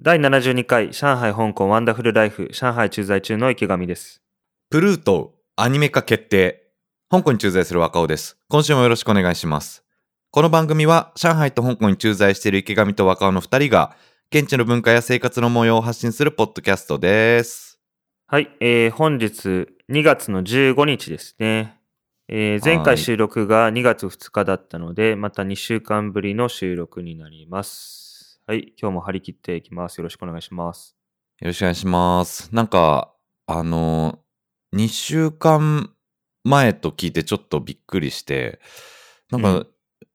[0.00, 4.22] 第72回上海香港ワンダフルライフ上海駐在中の池上です。
[4.70, 6.70] プルートアニメ化決定。
[7.10, 8.36] 香港に駐在する若尾です。
[8.48, 9.82] 今週もよろしくお願いします。
[10.30, 13.96] この番組は上海と香港に駐在している池上と若尾の2人が
[14.32, 17.80] 現地の文化や生活の模様を発信するポッドキャストです。
[18.28, 21.76] はい、えー、本日2月の15日ですね。
[22.28, 28.07] えー前はい回収録が2月2日だったので、また2週間ぶりの収録になります。
[28.48, 29.98] はい、今日も張り切っていきます。
[29.98, 30.96] よろしくお願いします。
[31.40, 32.48] よろしくお願いします。
[32.54, 33.12] なんか、
[33.46, 34.20] あの、
[34.74, 35.92] 2週間
[36.44, 38.58] 前と聞いてちょっとびっくりして、
[39.30, 39.66] なんか、うん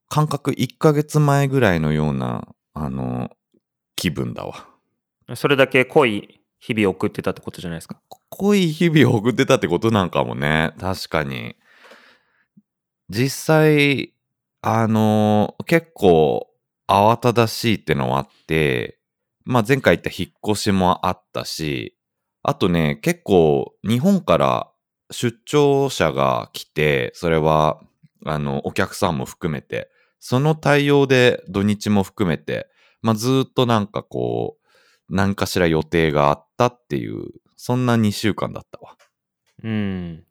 [0.10, 3.30] 感覚1ヶ月前ぐらいのような、あの、
[3.96, 4.68] 気分だわ。
[5.36, 8.00] それだけ濃い日々を送ってたってことじゃないですか？
[8.30, 10.74] 濃い日々を送ってたってことなんかもね。
[10.80, 11.56] 確かに。
[13.10, 14.14] 実際、
[14.62, 16.53] あの結構
[16.88, 19.00] 慌ただしいってのはあって、
[19.46, 21.98] まあ前回言った引っ越しもあったし、
[22.44, 24.70] あとね、結構日本から
[25.12, 27.80] 出張者が来て、それは、
[28.26, 32.68] あの、お客さんも含めて、その対応で土日も含めて、
[33.02, 34.64] まあずーっとなんかこう、
[35.10, 38.98] 何かしら予定があったっていう、そんな2週間だったわ。
[39.64, 40.26] うん。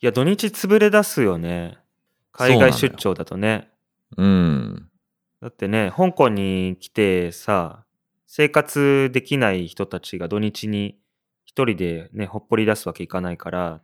[0.00, 1.78] いや、土日潰れ出すよね。
[2.32, 3.70] 海外出張だとね。
[4.16, 4.88] うん。
[5.42, 7.84] だってね、香港に来てさ、
[8.28, 10.96] 生活できない人たちが土日に
[11.44, 13.80] 一人でね、ほっぽり出すわけいかないから、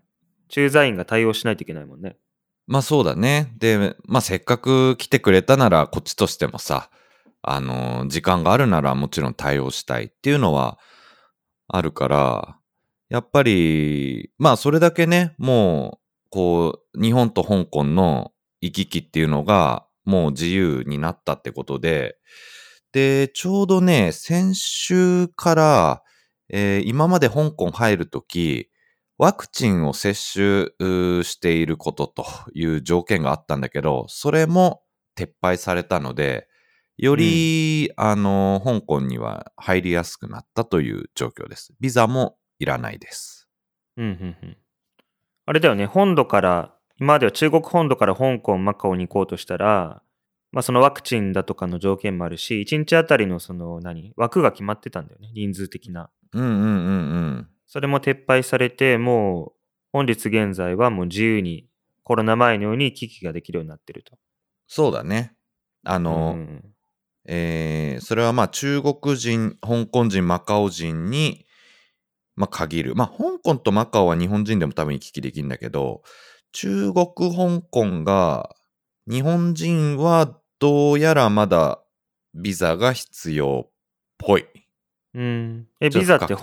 [0.48, 2.16] 駐在員が対応しないといけないもんね。
[2.68, 3.52] まあそうだね。
[3.58, 6.90] で、まあせっかく来てくれたなら、こっちとしてもさ、
[7.42, 10.78] あの、時間があるならもちろん対応したいっていうのは
[11.66, 12.58] あるから、
[13.08, 22.16] やっぱり、まあそれだけね、もう、こう、日本と香港の行き来っていうのが、もう自由になったってことで、
[22.92, 26.02] で、ちょうどね、先週から、
[26.48, 28.70] えー今まで香港入るとき、
[29.18, 34.82] ワクチンを接種していることという条件があったんだけど、それも
[35.14, 36.48] 撤廃されたので、
[36.96, 41.74] より、あの、香港には入りやすくなったという状況です。
[41.80, 43.48] ビザもいらないです。
[43.98, 44.56] うん、うん、うん。
[45.44, 50.02] あれだよね、本土から、今までは中国本土から香港、マカオに行こうとしたら、
[50.50, 56.10] まあそのワクチンだとかの条件もあるし、1日あたりのその何、枠が決まってたんだよね、人数的な。
[56.32, 56.66] うんうんうんう
[57.40, 57.48] ん。
[57.66, 59.52] それも撤廃されて、もう
[59.92, 61.68] 本日現在はもう自由に
[62.02, 64.18] コロナ前のように行き来ができるようになってると。
[64.66, 65.34] そうだね。
[65.84, 66.64] あの、うん
[67.30, 71.44] えーそれはまあ中国人、香港人、マカオ人に、
[72.36, 72.94] まあ限る。
[72.94, 76.02] まあ香港とマカオは日本人でも多分行き来できるんだけど、
[76.52, 78.54] 中国、香港が、
[79.10, 81.82] 日本人はどうやらまだ
[82.34, 83.70] ビザが必要っ
[84.18, 84.46] ぽい。
[85.14, 85.66] うん。
[85.80, 86.40] え、ビザって香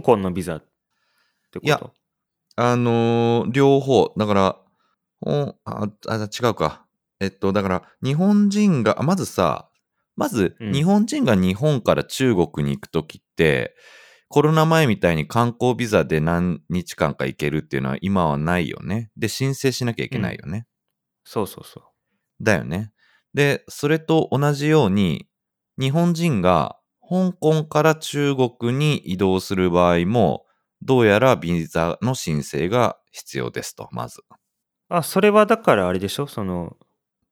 [0.00, 1.66] 港のビザってこと？
[1.66, 1.80] いや
[2.56, 4.12] あのー両方。
[4.16, 4.56] だから、
[5.26, 6.86] あ、あ、違うか。
[7.20, 9.68] えっと、だから、日本人が、あまずさ、
[10.16, 13.74] まず、うん日本人が日本から中国に行くときって、
[14.28, 19.10] コロナ前みたいに観光ビザで何日間か行けるっていうのは今はないよね。
[19.16, 20.66] で、申請しなきゃいけないよね。
[21.24, 22.44] そうそうそう。
[22.44, 22.92] だよね。
[23.34, 25.28] で、それと同じように、
[25.78, 30.44] 日本人が香港から中国に移動する場合も、
[30.82, 34.22] どうやらビザの申請が必要ですと、まず。
[34.88, 36.26] あ、それはだからあれでしょ？
[36.26, 36.76] その、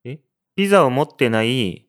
[0.05, 0.21] え？
[0.57, 1.87] ビザを持ってない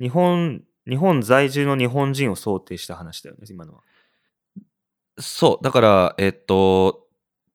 [0.00, 3.82] 日本、日本在住の日本人を想定した話だよね、今のは。
[5.18, 5.64] そう。
[5.64, 7.06] だから、えっと、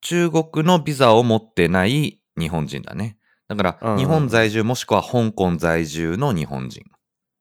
[0.01, 3.18] 中国のビザを持ってない日本人だね。
[3.47, 6.84] だかうんら、日本在住もしくは香港在住の日本人。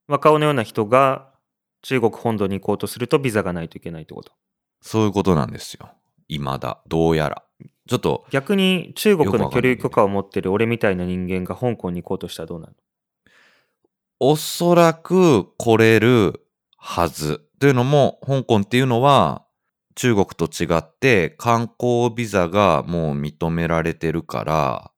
[0.09, 1.31] 若尾のような人が
[1.83, 4.33] 中国本土に行こうとするとビザがないといけないってこと。
[4.81, 5.91] そういうことなんですよ。
[6.28, 6.81] 未だ。
[6.87, 7.43] どうやら。
[7.89, 12.75] ちょっと、逆に中国の居留許可を持ってる俺みたいな人間が香港に行こうとしたらどうなる
[14.21, 16.47] おそらく来れる
[16.77, 17.43] はず。
[17.59, 19.45] というのも、香港っていうのは、
[19.94, 24.91] 中国と違って観光ビザがもう認められてるから、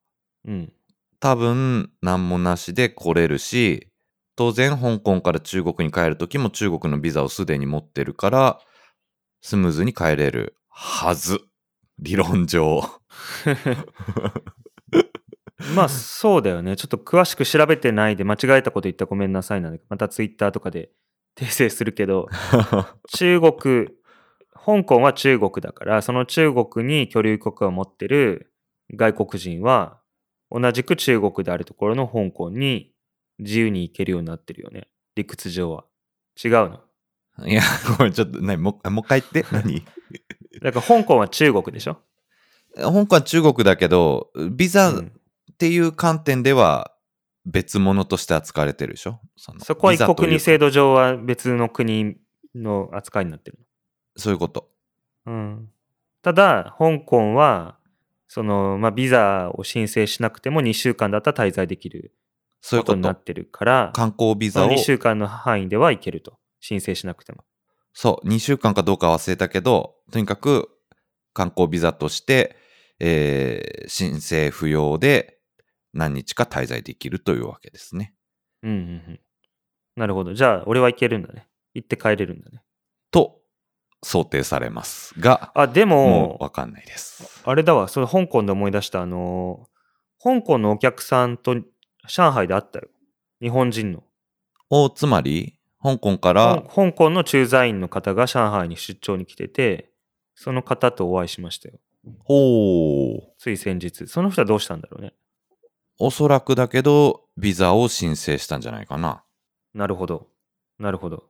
[0.46, 0.73] うん。
[1.20, 3.88] 多分何もなしで来れるし、
[4.37, 8.61] 当然香港から中国に帰るときも中国のビザをすでに持ってるから、
[9.41, 11.41] スムーズに帰れるはず。
[11.99, 12.82] 理論上。
[15.75, 16.76] まあそうだよね。
[16.76, 20.91] ちょっと詳しく調べてないで間違えたこと言ったらごめんなさいなので、またツイッターとかで
[21.37, 22.29] 訂正するけど、
[23.17, 23.88] 中国、
[24.64, 28.52] 香港は中国だから、その中国に居留許可を持ってる
[28.94, 30.00] 外国人は、
[30.50, 32.93] 同じく中国であるところの香港に
[33.38, 34.88] 自由に行けるようになってるよね。
[35.16, 35.84] 理屈上は。
[36.43, 36.81] 違うの？
[37.46, 37.62] いや、
[37.99, 38.56] ごめん、ちょっと、何？
[38.62, 39.50] もうもう一回言って？
[39.55, 39.82] 何？
[40.62, 41.99] だから香港は中国でしょ、
[42.76, 45.12] 香港は中国だけど、ビザっうん
[45.58, 46.93] ていう観点では
[47.46, 49.20] 別物として扱われてるでしょ？
[49.37, 52.17] そこは一国二制度上は別の国
[52.56, 53.58] の扱いになってる。
[54.16, 54.70] そういうこと。
[55.26, 55.70] うん、
[56.22, 57.78] ただ、香港は、
[58.28, 62.12] その、まあ、ビザを申請しなくても2週間だったら滞在できる
[62.61, 63.22] そういうことになっ。
[63.22, 66.38] てるから、観光ビザを、2週間の範囲ではいけると。
[66.61, 67.44] 申請しなくても。
[67.93, 70.70] そう、2週間かどうか忘れたけど、とにかく
[71.34, 72.56] 観光ビザとして、
[73.00, 75.38] えー申請不要で
[75.93, 78.14] 何日か滞在できるというわけですね。
[78.62, 78.81] うんうんう
[79.12, 79.20] ん。
[79.96, 80.32] なるほど。
[80.32, 81.46] じゃあ、俺は行けるんだね。
[81.75, 82.62] 行って帰れるんだね。
[83.10, 83.43] と
[84.05, 87.43] 想定されますが、あ、でももう、わかんないです。
[87.45, 89.75] あれだわ、それ香港で思い出した、あのー
[90.25, 91.55] 香港のお客さんと
[92.09, 92.89] 上海で会ったよ。
[93.43, 94.03] 日本人の。
[94.71, 99.91] おつまり、香港から香香港の駐在員の方が上海に出張に来てて、
[100.35, 101.79] その方とお会いしましたよ。
[102.21, 103.35] ほう。
[103.39, 104.09] つい先日。
[104.09, 105.12] その人はどうしたんだろうね。
[105.99, 109.23] おそらくだけど、ビザを申請したんじゃないかな。
[109.75, 110.29] なるほど。
[110.79, 111.25] なるほど。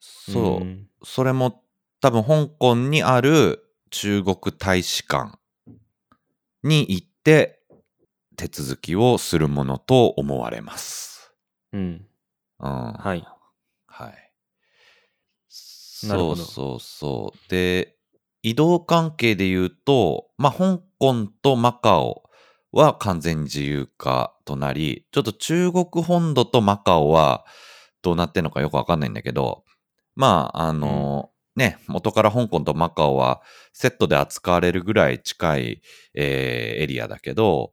[0.00, 0.64] そう。
[0.64, 1.62] んそれも
[2.00, 5.38] 多分香港にある中国大使館
[6.62, 7.60] に行って
[8.36, 11.34] 手続きをするものと思われます。
[11.72, 12.06] うん。
[12.60, 12.68] うん。
[12.68, 13.18] ははい。
[13.18, 13.24] い。
[16.08, 17.50] なるほどそうそうそう。
[17.50, 17.96] で、
[18.42, 22.22] 移動関係で言うと、まあ、香港とマカオ
[22.72, 27.44] は完全に自由化となり、ちょっと中国本土とマカオは
[28.02, 29.64] どうなってんのかよくわかんないんだけど、
[30.16, 33.42] まあ、あの、ね、元から香港とマカオは
[33.72, 35.82] セットで扱われるぐらい近い、
[36.14, 37.72] えーエリアだけど、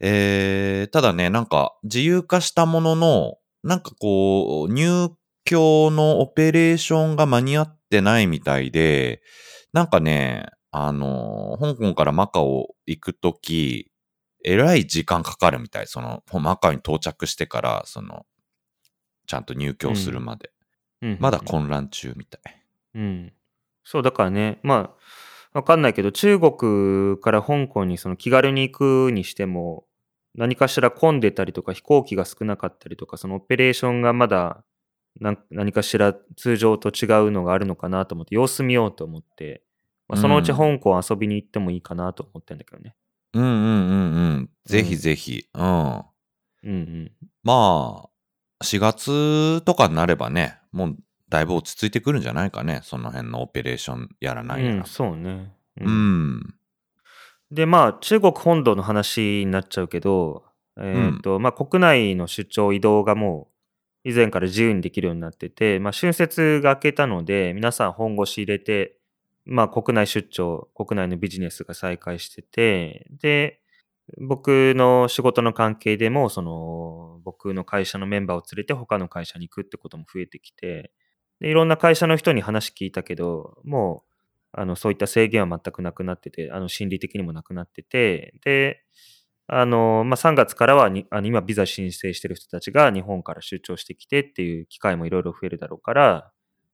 [0.00, 5.10] えーただね、なんか自由化したものの、なんかこう、入
[5.44, 9.22] 居のオペレーションが間に合ってないみたいで、
[9.72, 13.90] なんかね、あの、香港からマカオ行くとき、
[14.44, 15.86] えらい時間かかるみたい。
[15.86, 18.26] その、マカオに到着してから、その、
[19.26, 20.50] ちゃんと入居するまで。
[21.02, 22.61] うんまだ混乱中みたい。
[22.94, 23.32] うん。
[23.84, 24.94] そう、だからね、ま
[25.54, 29.84] あ、わかんないけど、中国から香港にその気軽に行くにしても、
[30.34, 34.64] 何かしら混んでたりとか、飛行機が少なかったりとか、そのオペレーションがまだ
[35.20, 39.62] 何何かしら通常と違うのがあるのかなと思って、様子見ようと思って、
[40.08, 42.94] まあ、そのうちうん香港遊びに行ってもいいかなと思ってんだけどね。
[43.34, 44.50] うんうんうんうん。
[44.64, 45.46] ぜひぜひ。
[45.54, 45.64] うん。
[45.64, 46.04] うん
[46.64, 47.12] うん。
[47.42, 48.08] ま
[48.60, 50.96] あ、4月とかになればね、もう
[51.32, 52.80] だいぶ落ち着いてくるんじゃないかね。
[52.82, 54.84] その辺のオペレーションやらないやらうん、。
[54.84, 55.50] そうね。
[55.80, 56.54] ううん。
[57.50, 60.44] で、まあ、中国本土の話になっちゃうけど、
[60.78, 63.48] えっ、と、まあ、国内の出張、移動がも
[64.04, 68.98] う、以前から自由にできるようになってて、まあ、春節が明けたので、皆さん本腰入れて、
[69.46, 73.62] まあ、国内出張、国内のビジネスが再開してて、で、
[74.18, 80.92] 僕の仕事の関係でも、その、僕の会社のメンバーを連れて他の会社に行くってことも増えてきて、
[81.42, 84.04] でいろんな会社の人に話聞いたけど、も
[84.54, 88.84] う、あの、そういった制限は全くなくなってて、あの、心理的にもなくなってて、で、
[89.48, 96.30] あの、まあ、3月からはにあの今ビザ申請してる人たちが日本から出張してきてっていう機会もいろいろ増えるだろうから、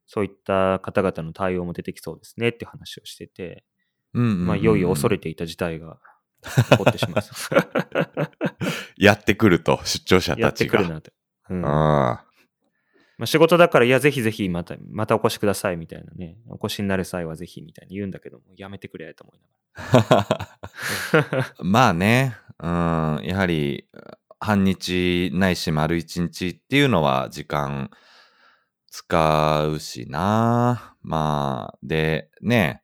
[0.06, 3.64] そういった方々の対応も出てきそうですねって話をしてて、
[4.12, 5.98] うんうんまあ、いよいよ恐れていた事態が
[6.42, 8.30] 起こってしまいました。
[8.98, 10.78] やってくると、出張者やってたちが。
[10.78, 11.12] くるなって。
[11.48, 12.27] うんまあ
[13.18, 19.38] まあ、仕事だから、いや、ぜひぜひまた、またお越しくださいみたいなね、お越しになる際はぜひみたいに言うんだけども、やめてくれと思い。
[19.38, 20.58] なが
[21.12, 21.54] ら。
[21.58, 23.88] まあね、うん、やはり、
[24.40, 27.90] 半日ないし丸一日っていうのは時間
[28.88, 30.94] 使うしな。
[31.02, 32.82] まあ、で、ね、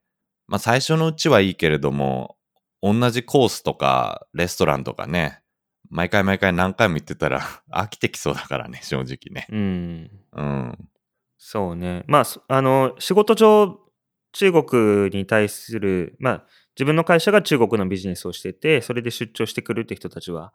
[0.48, 2.36] まあ最初のうちはいいけれども、
[2.82, 5.43] 同じコースとかレストランとかね、
[5.90, 9.46] 毎回毎回何回も行ってたら 飽きてきそうだからね、正直ね。
[9.50, 10.10] うん。
[10.32, 10.88] うん。
[11.38, 12.04] そうね。
[12.06, 13.80] まあ、そあの、仕事上、
[14.32, 20.52] 中国に対する、まあ、自分の会社が中国のビジネスをしてて、それで出張してくるって人たちは、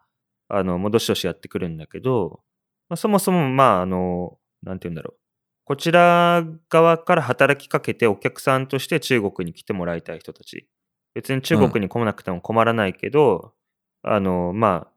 [0.48, 2.42] あの、戻しどしやってくるんだけど、
[2.88, 5.20] まあ、そもそも、まあ、あの、なんて言うんだろう。
[5.64, 10.68] こちら側から働きかけてお客さんとして中国に来てもらいたい人たち。
[11.14, 13.54] 別に中国に来なくても困らないけど、
[14.02, 14.92] あの、まあ、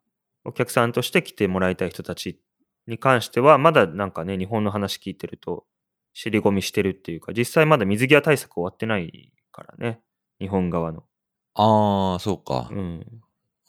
[0.45, 2.39] お客さんとして来てもらいたい人たち
[2.87, 5.65] に関しては、まだなんかね、日本の話聞いてると、
[6.13, 10.01] 尻込みしてるっていうか、実際まだ水際対策終わってないからね、
[10.39, 11.03] 日本側の。
[11.55, 12.73] ああ、そうかう。
[12.73, 12.77] ん。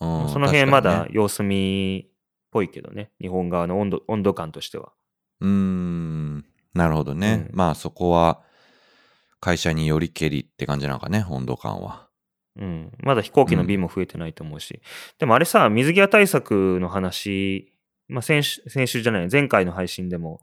[0.01, 2.11] うんその辺まだ様子見っ
[2.51, 4.93] ぽいけどね、日本側の温度温度感としては。
[5.41, 6.45] うーん。
[6.75, 7.47] なるほどね。
[7.51, 8.43] うんまあそこは
[9.41, 12.04] 会社によりけりって感じなのかね、温度感は。
[12.57, 12.93] うん。
[13.03, 14.81] まだ飛行機の便も増えてないと思うし。
[15.19, 17.73] でもあれさ、水際対策の話、
[18.09, 20.41] まあ先週、先週じゃない、前回の配信でも、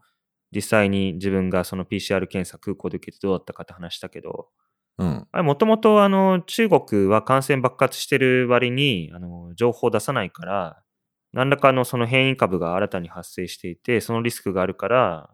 [0.54, 4.48] 実際に自分がその PCR 検査空港で受けてどうだったかって話したけど、
[4.98, 5.26] うん。
[5.32, 10.82] あれもともとあの中国は感染爆発してる割にあの情報を出さないから、
[11.32, 15.30] 何らかのその変異株が新たに発生していて、そのリスクがあるから、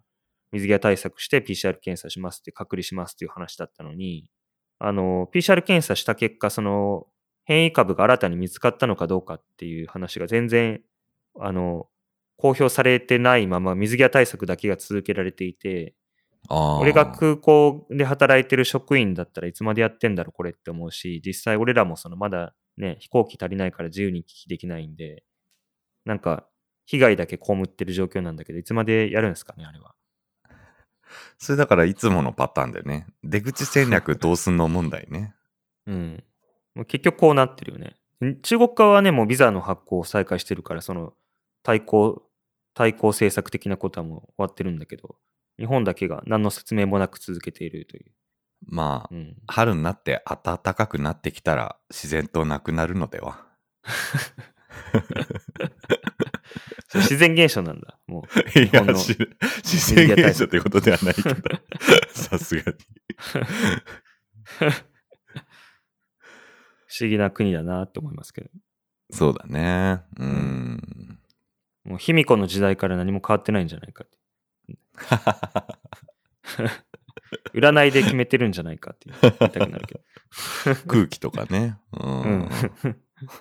[0.52, 4.30] 水際対策して PCR 検査しますって隔離しますっていう話だったのに、
[4.78, 7.06] あの、PCR 検査した結果、その
[7.44, 10.82] 変異株が新たに見つかったのかどうかっていう話が全然、
[11.40, 11.88] あの、
[12.36, 15.94] 公表されてないまま水際対策だけが続けられていて。
[16.50, 25.24] 俺が空港で働いてる職員だったらいつまでやってんだろこれって思うし、実際俺らもそのまだね、飛行機足りないから自由に行き来できないんで、
[26.04, 26.46] なんか
[26.86, 29.94] 被害だけ被ってる状況なんだけど、いつまでやるんですかね、あれは。
[31.38, 33.06] それだからいつものパターンでね。
[33.22, 35.34] 出口戦略どうすんの問題ね。
[35.86, 36.24] うん。
[36.74, 37.96] もう結局こうなってるよね。
[38.24, 41.14] ん中国側はね、もうビザの発行を再開してるから、その
[41.62, 42.22] 対抗、
[42.74, 45.16] 対抗政策的なことはもう終わってるんだけど、
[45.58, 48.12] 日本だけが何の説明もなく続けているという。
[48.66, 49.36] まあ、うん。
[49.46, 53.46] 春になって暖かくなってきたら自然となくなるのでは。
[56.94, 57.98] 自然現象なんだ。
[58.06, 58.24] も
[58.56, 58.58] う。
[58.58, 59.16] い日本のや、し
[59.62, 61.34] 自然現象ってことではないけど、
[62.08, 62.78] さすがに。
[66.88, 68.48] 不思議な国だなって思いますけど。
[69.10, 70.02] そうだね。
[70.18, 71.20] うん。
[71.84, 74.18] もう卑弥呼の時代から何も変わってないんじゃないかって。
[77.54, 80.00] 占いで決めてるんじゃないかって言いたくなるけど。
[80.86, 81.78] 空気とかね。
[81.92, 82.50] ううんん。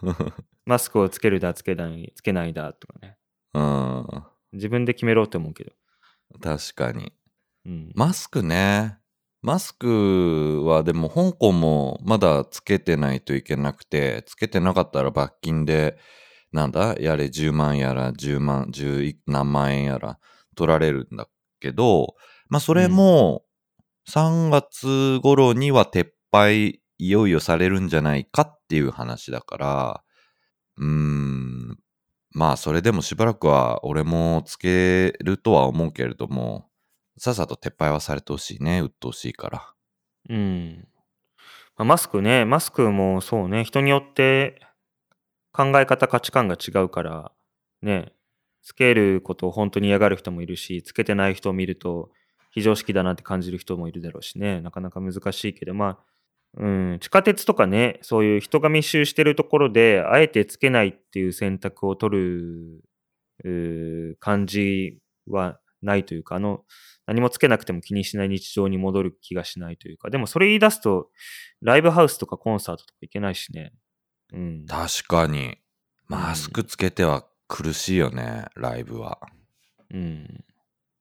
[0.65, 3.16] マスクをつけるだ、つけない、つけないだとかね。
[3.57, 4.23] うん。
[4.53, 5.71] 自分で決めろって思うけど。
[6.41, 7.13] 確かに。
[7.65, 7.91] うん。
[7.95, 8.97] マスクね。
[9.41, 15.97] マスクはでも香港もまだつけてないといけなくて、つけてなかったら罰金で、
[16.51, 16.95] なんだ？
[16.99, 20.17] やれ10万やら10万、10何万円やら
[20.55, 21.27] 取られるんだ
[21.59, 22.15] けど、
[22.49, 23.43] まあそれも
[24.09, 30.03] 3月頃には撤廃いよいよされるんじゃないかっていう話だから、
[30.77, 31.26] うーん、
[32.37, 36.69] まあそれでもしばらくは俺もつけるとは思うけれども、
[37.17, 38.79] さっさと撤廃はされてほしいね。
[38.81, 39.73] 鬱陶しいから。
[40.29, 40.87] うん。
[41.77, 44.61] まあマスクね、マスクもそうね、人によって
[45.51, 47.31] 考え方、価値観が違うから、
[47.81, 48.13] ね、
[48.61, 52.11] つけることを本当に嫌がる人もいるし、つけてない人を見ると
[52.51, 55.99] 非常識だなって感じる人もいるだろうしね、なかなか難しいけど、まあ、
[56.59, 62.81] うん、地下鉄とかね、そういう人が密集してるところで、あえてつけないっていう選択を取
[63.43, 66.63] る感じはないというか、あの、
[67.05, 71.09] 何もつけなくても気にしない日常に戻る気がしないというか、でもそれ言い出すと、
[71.61, 73.73] ライブハウスとかコンサートとか行けないしね。
[74.33, 74.65] うん。
[74.65, 75.57] 確かに。
[76.07, 79.19] マスクつけては苦しいよね、ライブは。
[79.93, 80.43] うん。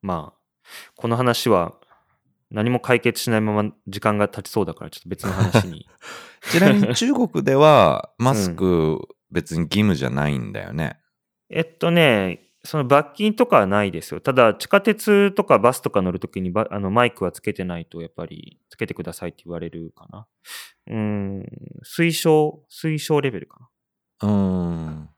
[0.02, 1.74] まあ、この話は
[2.50, 5.86] 何も解決しないまま時間が経ちそうだから、ちょっと別の話に。
[6.50, 11.00] ちなみに中国ではマスク別に義務じゃないんだよね。
[11.50, 14.20] えっとね、その罰金とかはないですよ。
[14.20, 20.26] ただ、地下鉄とかバスとか乗るときにばあのマイクはつけてないと、やっぱりつけてくださいって言われるかな。
[20.88, 21.46] うん、
[21.84, 23.70] 推奨、推奨レベルか
[24.22, 25.10] うーん。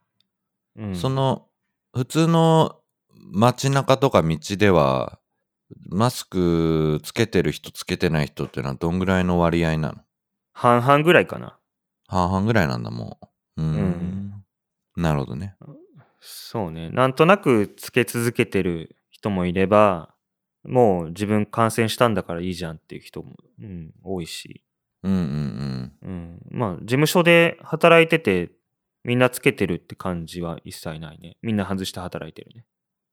[0.77, 0.87] な。
[0.87, 1.49] うん、その、
[1.95, 2.81] 普通の
[3.15, 5.19] 街中とか道では、
[5.89, 9.99] マスクつけてる人つけてない人ってのはどんぐらいの割合なの？
[10.53, 11.59] 半々ぐらいかな。
[12.07, 13.19] 半々ぐらいなんだ、も
[13.57, 13.63] う。
[13.63, 13.75] うーん。
[13.77, 14.45] うん
[14.97, 15.55] なるほどね。
[16.21, 16.91] そうね。
[16.91, 20.13] なんとなくつけ続けてる人もいれば、
[20.65, 24.65] もう自分感染したんだからいいじゃんっていう人も、うん、多いし。
[25.05, 26.41] うんうんうん。
[26.51, 28.51] まあ、事務所で働いてて、
[29.05, 31.37] みんなつけてるって感じは一切ないね。
[31.43, 32.65] みんな外して働いてるね。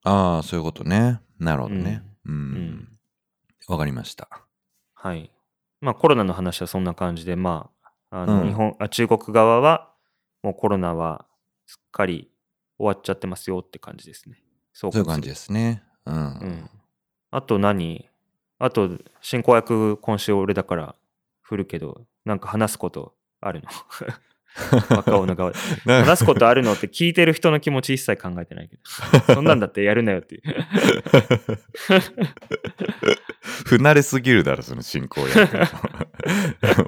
[0.06, 0.12] うん。
[0.12, 1.20] ああ、そういうことね。
[1.40, 2.04] なるほどね。
[2.26, 2.34] うん。
[2.34, 2.90] うん
[3.68, 4.30] わ、かりました。
[4.94, 5.32] はい。
[5.82, 7.70] まあ、コロナの話はそんな感じで、ま
[8.12, 9.92] あ、あの、うん日本、あ、中国側は、
[10.44, 11.26] もうコロナは
[11.66, 12.30] すっかり
[12.78, 14.44] 終わっちゃってますよって感じですね。
[14.72, 15.82] そそういう感じですね。
[16.06, 16.16] うん。
[16.16, 16.70] うん。
[17.32, 18.08] あと何？
[18.60, 18.90] あと、
[19.22, 20.96] 進行役今週俺だから
[21.42, 23.70] 振るけど、なんか話すことあるの？
[24.90, 25.58] 若尾の側で。
[25.86, 28.82] なんか話すことあるのって聞いてる人の気持ち一切考えてないけど。
[29.36, 30.44] そんなんだってやるなよっていう。
[33.66, 35.40] 不慣れすぎるだろ、その進行役。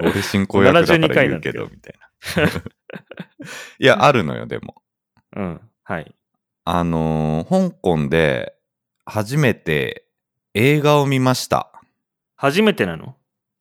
[0.02, 1.94] 俺進行役だから72回言うけどみたい
[2.44, 2.48] な。
[3.78, 4.82] いや、あるのよ、でも。
[5.36, 5.60] うん。
[5.84, 6.14] はい。
[6.64, 8.54] あのー香港で
[9.06, 10.04] 初めて
[10.54, 11.72] 映画を見ました。
[12.36, 13.16] 初めてなの？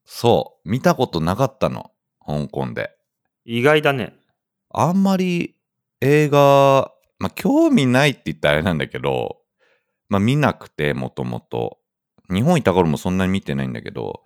[0.06, 0.70] そう。
[0.70, 1.92] 見たことなかったの。
[2.26, 2.97] 香港で。
[3.50, 4.13] 意外だね。
[4.70, 5.56] あんまり
[6.01, 9.38] 映画、まあ、興味ないって言ったらあれなんだけど、
[10.10, 11.80] まあ、見なくて、もともと。
[12.30, 14.24] 日本いた頃もそんなに見てないんだけど、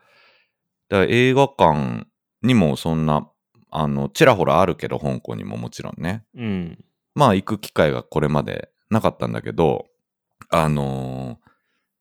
[0.90, 2.08] だから映画館
[2.42, 3.30] にもそんな、
[3.70, 6.26] あの、ちらほらあるけど、香港にももちろんね。
[6.36, 6.84] うん。
[7.14, 9.86] まあ、行く機会がこれまでなかったんだけど、
[10.50, 11.52] あのー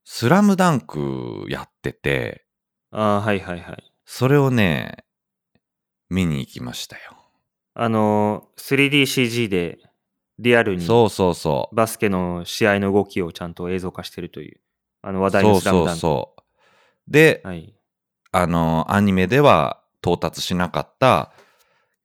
[0.03, 2.45] スラムダンクやってて、
[2.91, 3.93] ああ、はいはいはい。
[4.03, 5.05] それをね、
[6.11, 7.15] 見に行きましたよ。
[7.73, 9.79] あのー、3DCG で
[10.39, 11.75] リアルにそうそうそう。
[11.75, 14.59] バスケの試合の動きをちゃんと映像化してるという、
[15.01, 16.01] あの話題のそうそうスラムダンク。
[16.01, 17.11] そう。
[17.11, 17.73] で、はい。
[18.33, 21.31] あの、アニメでは到達しなかった、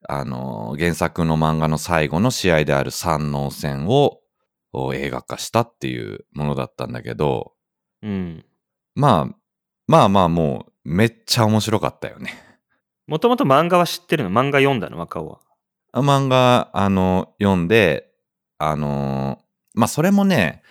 [0.08, 4.20] あの、原作の漫画の最後の試合である三能戦を
[4.72, 7.54] を映画化したっていうものだったんだけど、
[8.02, 8.44] うん。
[8.94, 9.36] まあ、
[9.88, 12.45] まあまあもう、めっちゃ面白かったよね。
[13.06, 14.30] もともと漫画は知ってるの？
[14.30, 14.98] 漫画読んだの？
[14.98, 15.40] 若尾は。
[16.02, 18.10] 漫画、あの、読んで、
[18.58, 19.38] あの、
[19.75, 20.62] まあそれもね、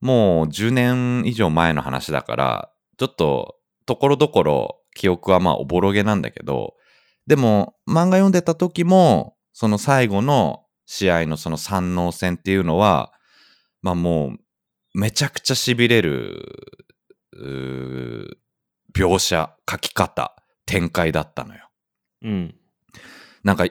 [0.00, 3.56] もう10年以上前の話だから、ちょっと、
[3.86, 6.74] ところどころ記憶はまあおぼろげなんだけど、
[7.26, 13.12] でも漫画読んでた時も、その最後の試合のその三能戦っていうのは、
[13.82, 14.36] まあも
[14.94, 16.78] う、めちゃくちゃ痺れる、
[18.94, 20.34] 描写、書き方、
[20.66, 21.70] 展開だったのよ。
[22.22, 22.54] うん。
[23.42, 23.66] なんか、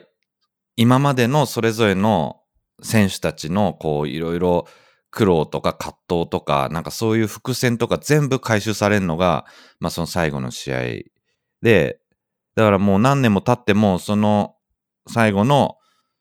[0.76, 2.40] 今までのそれぞれの
[2.82, 4.66] 選手たちの、こう、いろいろ
[5.10, 9.46] 苦労とか葛藤とか、なんかそういう伏線とか全部回収されるのが、
[9.80, 10.80] まあその最後の試合
[11.62, 12.00] で、
[12.54, 14.56] だからもう何年も経っても、その
[15.08, 15.78] 最後の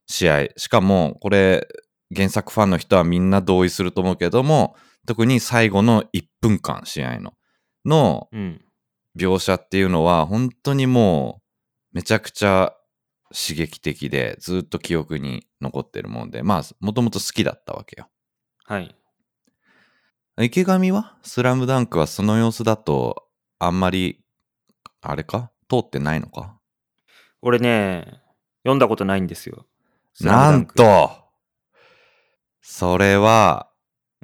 [0.08, 1.67] 試合、しかもこれ、
[2.15, 4.75] 原作ファンの人はみんな同意すると思うけども、
[5.08, 7.34] 特に最後の1分間試合の、
[7.86, 8.62] のうん。
[9.17, 11.41] 描写っていうのは本当にも
[11.93, 12.74] うめちゃくちゃ
[13.34, 18.07] 刺激的でずっと記憶に残ってるもんでまあもともと好きだったわけよ
[18.66, 18.96] はい。
[20.37, 21.18] 池上は？
[21.24, 23.24] スラムダンクはその様子だと
[23.57, 24.24] あんまり
[25.01, 25.51] あれか？
[25.70, 26.59] 通ってないのか？
[27.42, 28.22] 俺ね、
[28.63, 29.66] 読んだことないんですよ。
[30.20, 30.66] なん。
[30.66, 31.11] と
[32.61, 33.70] それは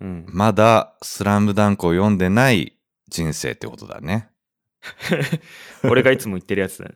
[0.02, 0.26] うん。
[0.28, 4.31] まだスラムダンクを読んでない人生ってことだね
[5.84, 6.96] 俺がいつも言ってるやつだね。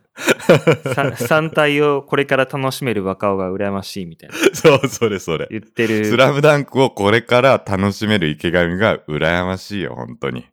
[0.93, 4.35] さ3体をこれから楽しめる若尾が羨ましいみたいな。
[4.53, 6.05] そうそれそれ言ってる。
[6.05, 10.45] スラムダンクをこれから楽しめる池上が羨ましいよ、本当に。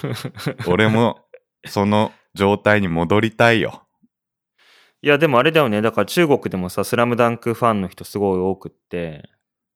[0.66, 1.20] 俺も
[1.66, 3.82] その状態に戻りたいよ。
[5.02, 5.82] いや、でもあれだよね。
[5.82, 9.28] だから中国でもさ、スラムダンクファンの人すごい多くって、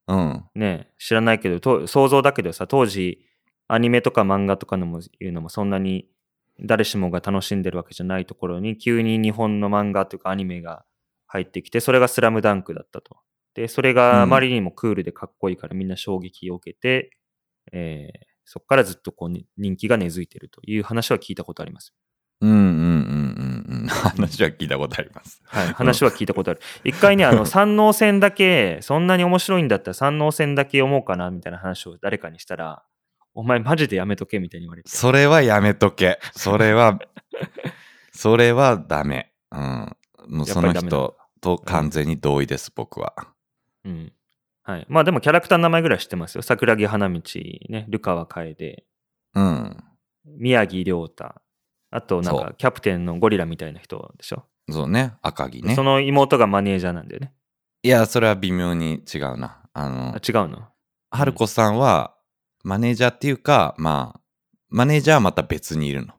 [0.06, 0.44] うん。
[0.54, 3.26] ね、知らないけど、と想像だけどさ、当時、
[3.68, 6.08] アニメとか漫画とかのもいうのもそんなに
[6.60, 10.84] 誰しもが楽しんでるわけじゃないところに、急に日本の漫画というかアニメが
[11.26, 13.16] 入ってきて、それがスラムダンクだったと。
[13.54, 17.10] で、それがあまりにもクールでかっこいいからみんな衝撃を受けて、
[17.72, 21.92] えーそこからずっとこうに人気が根付いてるという話は聞いたことあります。
[22.40, 22.66] うんうんうん
[23.68, 23.86] うんうん。
[23.88, 25.42] 話は聞いたことあります。
[25.44, 26.60] はい、話は聞いたことある。
[26.84, 32.84] 一回ね、あの、 三能線だけ、そんなに面白いんだったら三能線だけ読もうかな、みたいな話を誰かにしたら、
[33.36, 34.88] お前マジでやめとけ、みたいに言われて。
[34.88, 36.18] それはやめとけ。
[36.32, 36.98] それは、
[38.10, 39.30] それはダメ。
[39.52, 39.96] うん。
[40.28, 43.12] もうその人と完全に同意です、僕は。
[43.84, 44.12] うん。
[44.62, 44.86] はい。
[44.88, 46.42] まあでもキャラクターの名前ぐらい知ってますよ。
[46.42, 47.20] 桜木花道、
[47.68, 48.84] ね、ルカワ楓、
[49.34, 49.84] うん。
[50.24, 51.34] 宮城亮太、
[51.90, 54.46] あとなんかキャプテンのゴリラみたいな人でしょ。
[54.70, 55.12] そうね。
[55.20, 55.84] 赤木ねそ。
[55.84, 57.34] の妹がマネージャーなんだよね。
[57.82, 59.62] いや、それは微妙に違うな。
[59.74, 60.68] ああの、違うの？
[61.10, 62.15] 春子さんは、
[62.66, 64.20] マネージャーっていうか、まあ、
[64.70, 66.14] マネージャーはまた別にいるの。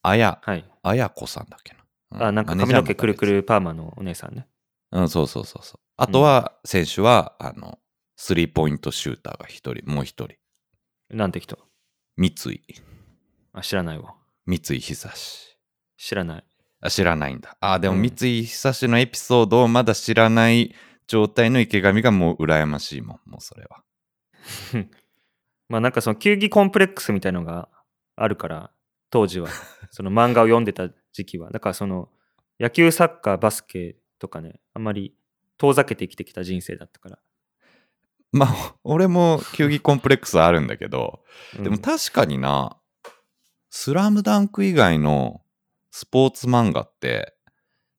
[0.00, 0.64] あや、はい。
[0.82, 2.24] あやこさんだっけな。
[2.24, 4.48] うあ、なんか髪の毛くるくるパーマのお姉さんね。
[4.90, 5.00] 別。
[5.00, 5.80] うん、そうそうそうそう。
[5.98, 7.78] あとは、選手は、あの、
[8.16, 10.36] スリーポイントシューターが一人、もう一人。
[11.10, 11.58] なんて人？
[12.16, 12.60] 三井。
[13.52, 14.14] あ、知らないわ。
[14.46, 15.58] 三井久志。
[15.98, 16.44] 知らない。
[16.80, 17.58] あ知らないんだ。
[17.60, 20.74] あ、でもうん三井久志のエピソードをまだ知らない
[21.06, 23.82] 状態の池上がもう羨ましいもん、もうそれは。
[25.70, 27.68] まあなんかその球技コンプレックスみたいのが
[28.16, 28.72] あるから、
[29.08, 29.48] 当時は。
[29.90, 31.50] その漫画を読んでた時期は。
[31.50, 32.10] だからその
[32.58, 35.16] 野球、サッカー、バスケとかね、あんまり
[35.58, 37.18] 遠ざけて生きてきた人生だったから。
[38.32, 41.24] まあ、俺も球技コンプレックスはあるんだけど、
[41.56, 42.76] うんでも確かにな、
[43.70, 45.44] スラムダンク以外の
[45.92, 47.36] スポーツ漫画って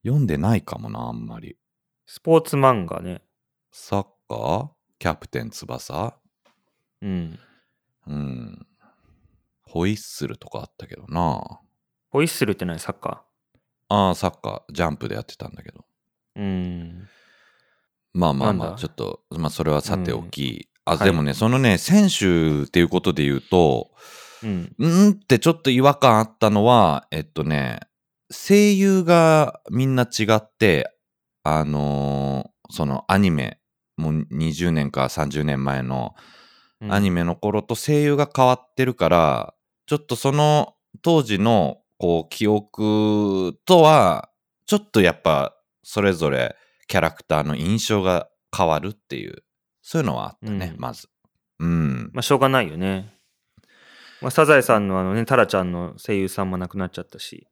[0.03, 1.57] 読んでないかもな、あんまり。
[2.05, 3.21] スポーツ漫画ね。
[3.71, 4.69] サッカー？
[4.99, 6.17] キャプテン翼？
[7.01, 7.39] うん。
[8.07, 8.67] うん。
[9.63, 11.59] ホイッスルとかあったけどな。
[12.09, 12.79] ホイッスルって何？
[12.79, 13.23] サッカ
[13.89, 15.85] ああ、サッカー、ジャンプでやってたんだけど。
[16.37, 17.07] ーうん。
[18.13, 20.69] まあまあまあ、ちょっと、まあそれはさておき。
[20.85, 23.91] あ、はいでもね、そのね、選手っていうことで言うと、
[24.43, 24.75] うん。
[24.77, 27.79] うんってちょっと違和感あったのは、えっとね、
[28.29, 30.93] 声優がみんな違って、
[31.43, 33.59] あのーそのアニメ、
[33.97, 36.40] もう20年か30年前のうん
[36.89, 39.53] アニメの頃と声優が変わってるから、
[39.85, 44.29] ちょっとその当時のこう記憶とは、
[44.65, 46.55] ちょっとやっぱそれぞれ
[46.87, 49.43] キャラクターの印象が変わるっていう、
[49.81, 51.09] そういうのはあったね、うんまず。
[51.59, 52.11] うん。
[52.13, 53.13] まあ、しょうがないよね。
[54.21, 57.47] まあ、サザエさんのあのね、タラちゃんの声優さんも亡くなっちゃったし、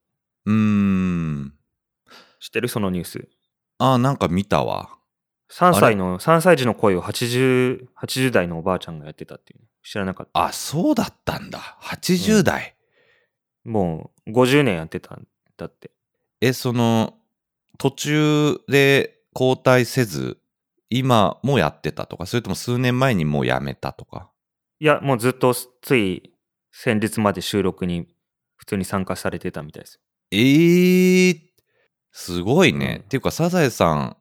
[0.46, 1.54] うーん。
[2.39, 2.68] 知ってる？
[2.68, 3.28] そのニュース。
[3.80, 4.99] あ、なんか見たわ。
[5.52, 9.62] 3歳の、3歳児の声を80、80代のおばあちゃんがやってたっていう。
[9.84, 10.46] 知らなかった。
[10.46, 11.78] あ、そうだったんだ。
[11.82, 12.76] 80代。
[13.64, 15.92] もう50年やってたんだって。
[16.42, 17.16] え、その、
[17.78, 20.38] 途中で交代せず、
[20.90, 24.30] 今もやってたとか、それとも数年前にもうやめたとか？
[24.80, 26.34] いや、もうずっとつい
[26.72, 28.08] 先日まで収録に
[28.56, 30.00] 普通に参加されてたみたいです。
[30.32, 31.40] えー、
[32.12, 32.98] すごいね。
[33.00, 34.18] うんっていうか、サザエさん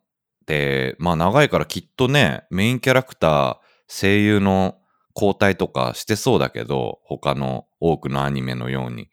[0.99, 3.57] まあ長いからきっとね、メインキャラクター、
[3.89, 4.77] 声優の
[5.15, 9.11] 交代とかしてそうだけど、他の多くのアニメのように。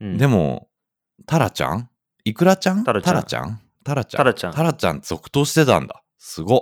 [0.00, 0.68] うん、でも、
[1.26, 1.88] タラちゃん？
[2.24, 2.84] イクラちゃん？
[2.84, 3.60] タラちゃんタラちゃん？
[3.84, 4.52] タラちゃん？
[4.52, 6.02] タラちゃん続投してたんだ。
[6.18, 6.60] すごっ。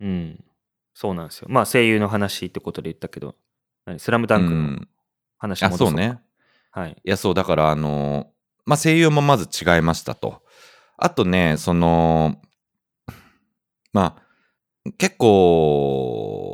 [0.00, 0.44] うん。
[0.94, 1.48] そうなんですよ。
[1.50, 3.36] まあ声優の話ってことで言ったけど、
[3.86, 3.98] 何？
[3.98, 4.88] スラムダンクのうん
[5.38, 6.20] あ、話戻かそうね。。
[6.70, 6.96] はい。
[7.04, 8.26] いや、そう、だから、あのー
[8.66, 10.42] まあ、声優もまず違いましたと。
[10.96, 12.40] あとね、その、
[13.94, 14.22] まあ、
[14.98, 16.52] 結構、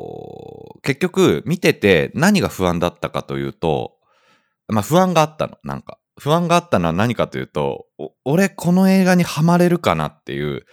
[0.83, 3.97] 結局、見てて何が不安だったかというと、
[4.69, 5.99] まあ、不安があったの、なんか。
[6.19, 7.87] 不安があったのは何かというと、
[8.25, 10.67] 俺、この映画にハマれるかなっていう、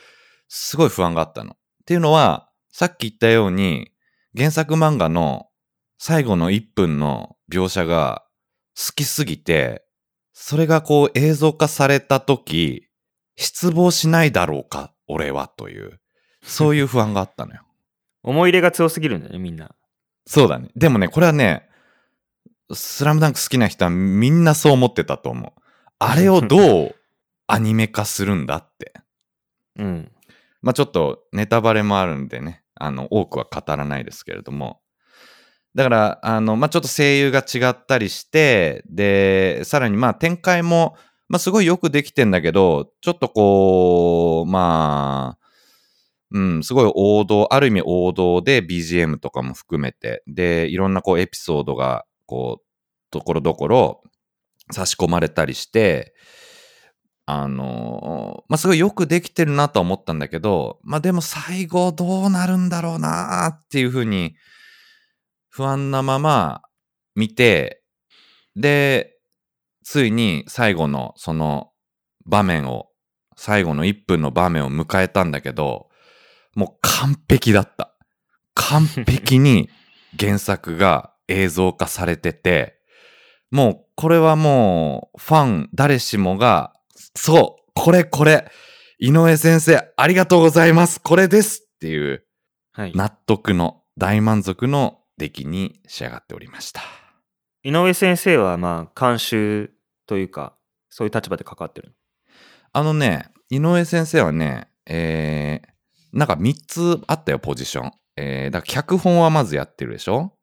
[0.50, 1.52] すごい不安があったの。
[1.52, 3.92] っていうのは、さっき言ったように、
[4.36, 5.48] 原作漫画の
[5.98, 8.24] 最後の1分の描写が
[8.76, 9.84] 好きすぎて、
[10.34, 12.88] それがこう映像化された時、
[13.38, 16.00] 失望しないだろうか、俺はという、
[16.48, 17.62] そういう不安があったのよ。
[18.24, 19.72] 思い入れが強すぎるんだよね、みんな。
[20.26, 20.70] そうだね。
[20.76, 21.70] でもね、これはね、
[22.74, 25.62] スラムダンク好きな人はみんなそう思ってたと思う。
[26.00, 26.96] あれをどう
[27.48, 28.94] アニメ化するんだって。
[29.78, 30.12] うん。
[30.62, 34.82] まあちょっとネタバレもあるんでね、あの、多くは語らないですけれども。
[35.76, 40.98] だから、あの、まあちょっと声優が違ったりして、で、さらにまあ展開も、
[41.30, 45.47] まあすごいよくできてんだけど、ちょっとこう、まあ、
[46.32, 52.68] うん、すごい王道、ある意味王道で BGM とかも含めて、で、いろんなこうエピソードが、こう、
[53.12, 54.04] ところどころ
[54.72, 56.14] 差し込まれたりして、
[57.30, 64.36] あのまあ、すごいよくできてるなと思ったんだけど、まあ、でも最後どうなるんだろうなっていうふうに
[65.50, 66.62] 不安なまま
[67.16, 67.82] 見て、
[68.56, 69.18] で、
[69.84, 71.72] ついに最後のその
[72.26, 72.88] 場面を、
[73.36, 75.87] 最後の1分の場面を迎えたんだけど、
[76.58, 77.94] もう完璧だった。
[78.56, 79.70] 完璧に
[80.20, 82.80] 原作が映像化されてて、
[83.52, 86.74] もうこれはもうファン誰しもが、
[87.16, 88.50] そう、これこれ、
[88.98, 92.26] 井上先生ありがとうございます、これですっていう
[92.72, 92.94] はい。
[92.96, 96.82] 納得の大満足の出来に仕上がっておりました。
[97.62, 99.70] 井上先生はまあ監修
[100.08, 100.58] というか、
[100.90, 101.96] そういう立場で関わってる。
[102.74, 105.77] あのね、井上先生はね、えー、
[106.18, 107.92] なんか3つあったよ、ポジション。
[108.16, 110.34] えー、だから脚本はまずやってるでしょ？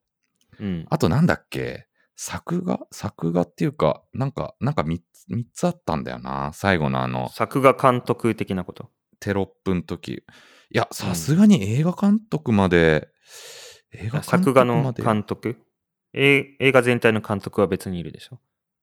[0.61, 0.87] うん。
[0.89, 1.89] あとなんだっけ？
[2.15, 2.79] 作画？
[2.93, 6.53] 作画っていうか、なんか、なんか3つ、三つあったんだよな。
[6.55, 8.89] 最後のあの、作画監督的なこと？
[9.19, 10.13] テロップの時。
[10.13, 10.23] い
[10.71, 13.09] や、さすがに映画監督まで、
[13.93, 15.03] 映画監作督まで。
[15.03, 15.57] 画の監督？
[16.13, 18.39] え映画全体の監督は別にいるでしょ？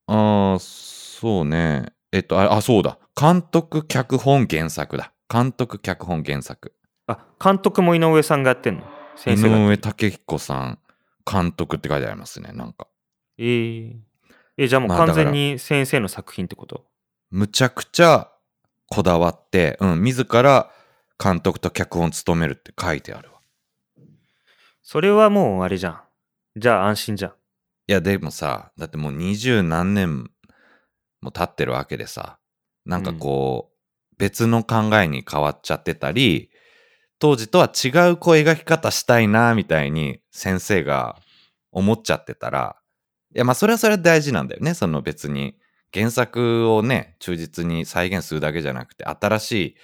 [0.08, 1.94] ああ、そうね。
[2.12, 3.00] えっと、あ、あそうだ。
[3.18, 5.14] 監督、脚本、原作だ。
[5.30, 6.76] 監督、脚本、原作。
[7.12, 8.82] あ、監督も井上さんがやってんの？
[8.82, 8.86] 井
[9.18, 9.68] 先生が。
[9.68, 10.80] 上武彦さん、
[11.30, 12.88] 監督って書いてありますね、なんか。
[13.38, 13.96] えー、
[14.58, 16.86] え、じゃあもう完全に先生の作品ってこと、
[17.30, 18.32] むちゃくちゃ
[18.88, 20.70] こだわって、うん、自ら
[21.18, 23.40] 監督と脚本を務めるって書いてあるわ。
[24.84, 26.02] それはもうあれじゃん。
[26.58, 27.32] じゃあ安心じゃん。
[27.32, 27.34] い
[27.94, 30.30] や、でもさ、だってもう二十何年
[31.22, 32.38] も経ってるわけでさ、
[32.86, 36.51] なんかこう、別の考えに変わっちゃってたり、
[37.22, 41.18] 当時とは違うこう描き方したいな、みたいに先生が
[41.72, 42.78] 思っちゃってたら、
[43.36, 44.74] いや、まあ、それはそれは大事なんだよね。
[44.74, 45.56] その別に、
[45.94, 49.76] 原作をね、忠実に再現するだけじゃなくて、新しい、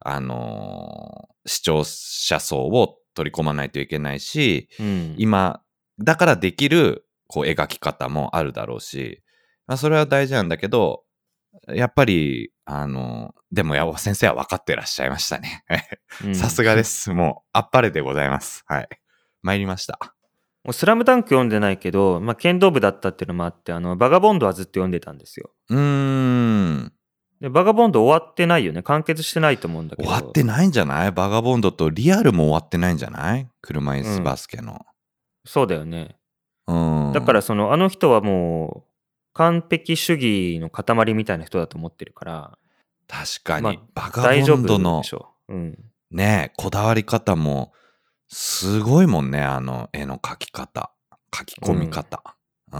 [0.00, 5.14] あのー視聴者層を取り込まないといけないし、うん。
[5.16, 5.62] 今、
[5.98, 9.22] だからできる、こう、描き方もあるだろうし、
[9.66, 11.04] まあ、それは大事なんだけど、
[11.68, 15.64] やっぱり、あのでも、や先生は分かってらっしゃいましたね。
[16.24, 16.84] うんさすがで。
[16.84, 17.10] す。
[17.12, 18.64] もう、あっぱれでございます。
[18.66, 18.88] はい。
[19.42, 19.98] 参りました。
[20.64, 25.50] もうスラムダンク読んでないけど、まあ、剣道部だったっていうのもあって、あの、バガボンドはずっと読んでたんですよ。
[25.70, 26.92] うーん。
[27.40, 28.82] で、バガボンド終わってないよね。
[28.82, 30.08] 完結してないと思うんだけど。
[30.08, 31.12] 終わってないんじゃない？
[31.12, 33.48] バガボンドとリアルも終わってないんじゃない？
[33.62, 34.84] 車椅子バスケの。
[35.46, 36.16] そうだよね。
[36.66, 37.12] うん。
[37.14, 38.87] だから、その、あの人はもう、
[39.38, 42.58] 完璧主義の塊みたいな人だと思ってるから、
[43.06, 45.02] 確かに、まあバガ大丈ボンドの
[45.48, 45.54] う。
[45.54, 45.78] うん。
[46.10, 47.72] ねこだわり方も
[48.26, 50.90] すごいもんねあの絵の描き方
[51.30, 52.22] 描き込み方
[52.72, 52.78] うん、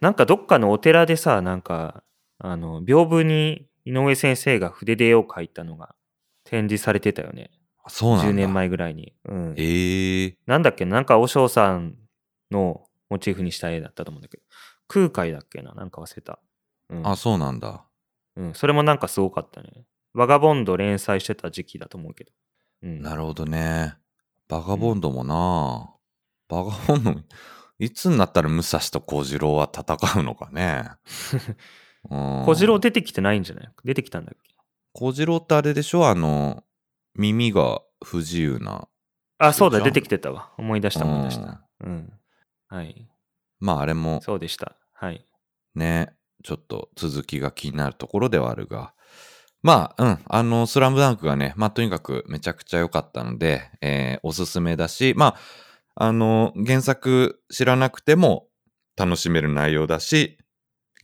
[0.00, 2.02] なんかどっかのお寺でさ、なんか、
[2.38, 5.94] あの、屏風に井上先生が筆で絵を描いたのが
[6.44, 7.50] 展示されてたよね。
[7.88, 9.14] そうなんだ10年前ぐらいに。
[9.24, 9.54] うん。
[9.56, 11.96] ええなんだっけなんか、和尚さん
[12.50, 14.42] のモチーフにした絵だったと思うんだけど。
[14.92, 15.72] 空海だっけな？
[15.74, 16.40] なんか忘れた。
[16.88, 17.06] うん。
[17.06, 17.84] あそうなんだ
[18.36, 18.54] うん。
[18.54, 19.84] それもなんかすごかったね。
[20.14, 22.32] バガボンド連載してた時期だと思うけど。
[22.82, 23.00] うん。
[23.00, 23.94] なるほどね
[24.48, 25.94] バガボンドもな、
[26.48, 27.20] バガボンド
[27.78, 30.90] いつになったら武蔵と小次郎は戦うのかね
[32.10, 33.72] うん小次郎出てきてないんじゃない？
[33.84, 34.54] 出てきたんだっけ？
[34.92, 36.08] 小次郎ってあれでしょ？
[36.08, 36.64] あの
[37.14, 38.88] 耳が不自由な
[39.38, 40.52] あ、そうだ、出てきてたわ。
[40.58, 41.62] 思い出した、思い出した。
[41.80, 42.12] うん。
[42.68, 43.09] はい。
[43.60, 44.76] まああれもそうでした。
[44.94, 45.24] はい。
[45.74, 48.94] ね、ちょっと続きが気になるところではあるが、
[49.62, 55.36] まあ、うん、あの、スラムダンクがね、まあ、とにかくめちゃくちゃ良かったので、えーおすすめだし、ま
[55.96, 58.48] あ、あの、原作知らなくても
[58.96, 60.38] 楽しめる内容だし、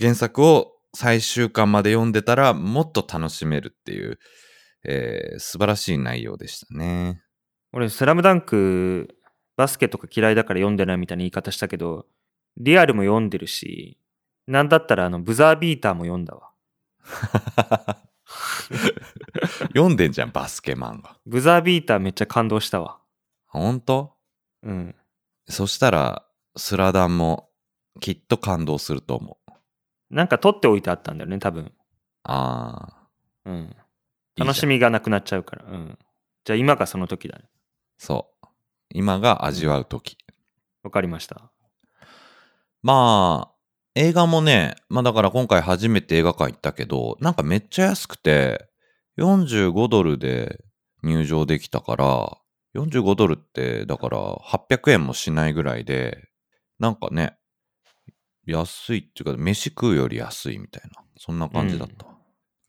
[0.00, 4.18] 原作を最終巻まで読んでたらもっと楽しめるっていう、
[4.84, 7.20] えー素晴らしい内容でしたね。
[7.72, 9.08] 俺、スラムダンク、
[9.56, 12.06] バスケとか嫌いだから読んでないみたいな言い方したけど、
[12.56, 13.98] リアルも読んでるし、
[14.46, 16.50] なんだったらあの、ブザービーターも読んだわ。
[19.68, 21.16] 読んでんじゃん、バスケ漫画。
[21.26, 22.98] ブザービーターめっちゃ感動したわ。
[23.46, 24.14] ほんと
[24.62, 24.94] うん。
[25.48, 26.24] そしたら、
[26.56, 27.50] スラダンも
[28.00, 29.52] きっと感動すると思う。
[30.10, 31.72] なんか取っておいてあったんだよね、多分。
[32.24, 33.08] ああ。
[33.44, 33.76] うん。
[34.36, 35.64] 楽しみがなくなっちゃうから。
[35.66, 35.98] うん。
[36.44, 37.44] じゃあ今がその時だね。
[37.98, 38.46] そう。
[38.90, 40.18] 今が味わう時。
[40.82, 41.50] わかりました。
[42.82, 43.56] まあ、
[43.94, 48.68] 映画もね、まあだから今回初めて映画館行ったけど、なんかめっちゃ安くて、
[49.18, 50.60] 45ドルで
[51.02, 52.38] 入場できたから、
[52.74, 56.28] 45ドルって、だから800円もしないぐらいで、
[56.78, 57.38] なんかね、
[58.46, 62.06] 安いっていうか、飯食うより安いみたいな、そんな感じだった。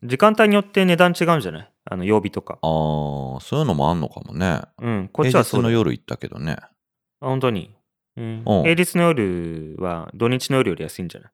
[0.02, 1.72] 時間帯によって値段違うんじゃない？
[1.84, 2.58] あの、曜日とか。
[2.62, 4.62] あー、そういうのもあんのかもね。
[4.78, 5.08] うん。
[5.12, 6.56] こっちはその夜行ったけどね。
[6.60, 6.70] あ、
[7.20, 7.74] 本当に。
[8.18, 11.30] うんうん平日の夜は土日の夜より安いんじゃない？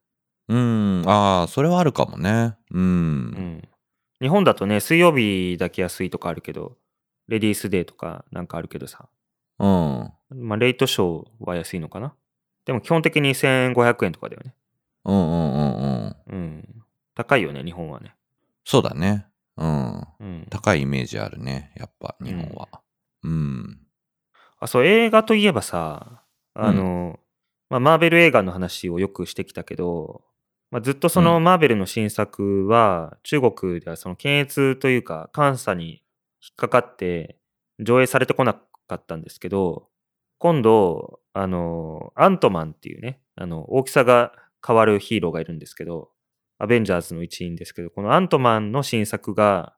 [0.48, 2.56] うん、ああ、それはあるかもね。
[2.70, 2.82] うん。
[2.82, 3.62] うん。
[4.20, 6.76] 日本だとね、水曜日だけ安いとかあるけど、
[7.28, 9.08] レディースデーとかなんかあるけどさ。
[9.58, 10.12] うん。
[10.30, 12.14] まあ、レイトショーは安いのかな？
[12.66, 14.54] でも基本的に1500円とかだよね。
[15.04, 16.16] うんうんうんうん。
[16.26, 16.84] うん。
[17.14, 18.14] 高いよね、日本はね。
[18.64, 19.26] そうだね。
[19.56, 20.06] うん。
[20.20, 20.46] うん。
[20.50, 21.72] 高いイメージあるね。
[21.76, 22.68] やっぱ、日本は。
[23.22, 23.78] うん。
[24.58, 26.23] あ、そう、映画といえばさ、
[26.54, 27.18] あの、
[27.68, 30.22] まあ、マーベル映画の話をよくしてきたけど、
[30.70, 36.02] まあ、ずっとそのうマーベルの新作は、中国ではその検閲というか、監査に
[36.42, 37.38] 引っかかって
[37.80, 38.54] 上映されてこな
[38.86, 39.88] かったんですけど、
[40.38, 44.32] 今度、あの、アントマンっていうね、あの、大きさが
[44.66, 46.10] 変わるヒーローがいるんですけど、
[46.58, 49.74] アベンジャーズの一員ですけど、このアントマンの新作が、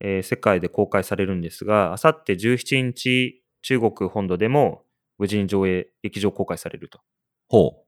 [0.00, 4.84] えー世界で公開されるんですが、あさって17日、中国本土でも
[5.20, 6.98] 無事に上映、劇場公開されると
[7.46, 7.84] ほ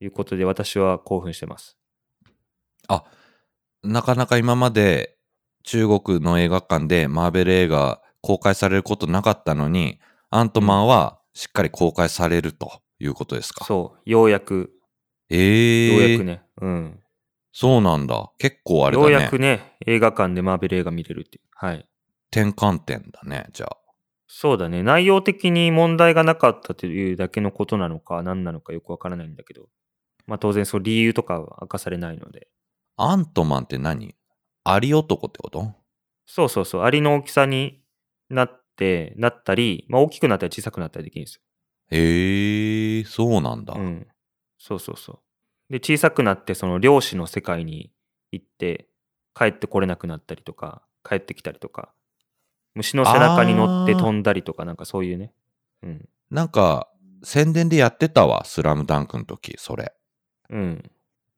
[0.00, 1.76] いうことで、私は興奮してます。
[2.24, 2.28] う。
[2.86, 3.04] あ、
[3.82, 5.16] なかなか今まで
[5.64, 9.98] 中国の映画館でマーベル映画公開されることなかったのに、
[10.30, 13.64] アントマンはしっかり公開されるということですか？
[13.64, 14.72] そう、ようやく、
[15.28, 17.00] ええようやくね、うん。
[17.52, 18.30] そうなんだ。
[18.38, 19.10] 結構あれだね。
[19.10, 21.44] ようやくね、映画館でマーベル映画見れるっていう。
[21.52, 21.88] はい。
[22.30, 23.76] 転換点だね、じゃあ。
[24.28, 24.82] そうだね。
[24.82, 29.68] 内容的に問題がなかったというだけのことなのか、何なのかよくわからないんだけど。
[30.26, 32.48] まあ当然そう理由とかは明かされないので。
[32.96, 34.16] アントマンって何？
[34.64, 35.72] アリ男ってこと？
[36.26, 36.82] そうそうそう。
[36.82, 37.82] アリの大きさに
[38.28, 41.40] なって、なったり、まあ大きくなったり小さくなったりできるんです
[41.92, 43.74] ええそうなんだ。
[43.74, 43.80] よ。
[43.80, 44.06] うん。
[44.58, 45.20] そうそうそ
[45.70, 45.72] う。
[45.72, 47.92] で、小さくなって、その漁師の世界に
[48.32, 48.88] 行って、
[49.34, 51.92] 帰ってこれなくなったりとか、帰ってきたりとか、
[52.76, 55.32] 虫の背中に乗って飛んだりとか、なんかそういうね。
[55.82, 56.08] うん。
[56.30, 56.88] なんか、
[57.24, 59.92] 宣伝でやってたわ、スラムダンクの時、それ。
[60.50, 60.90] うん。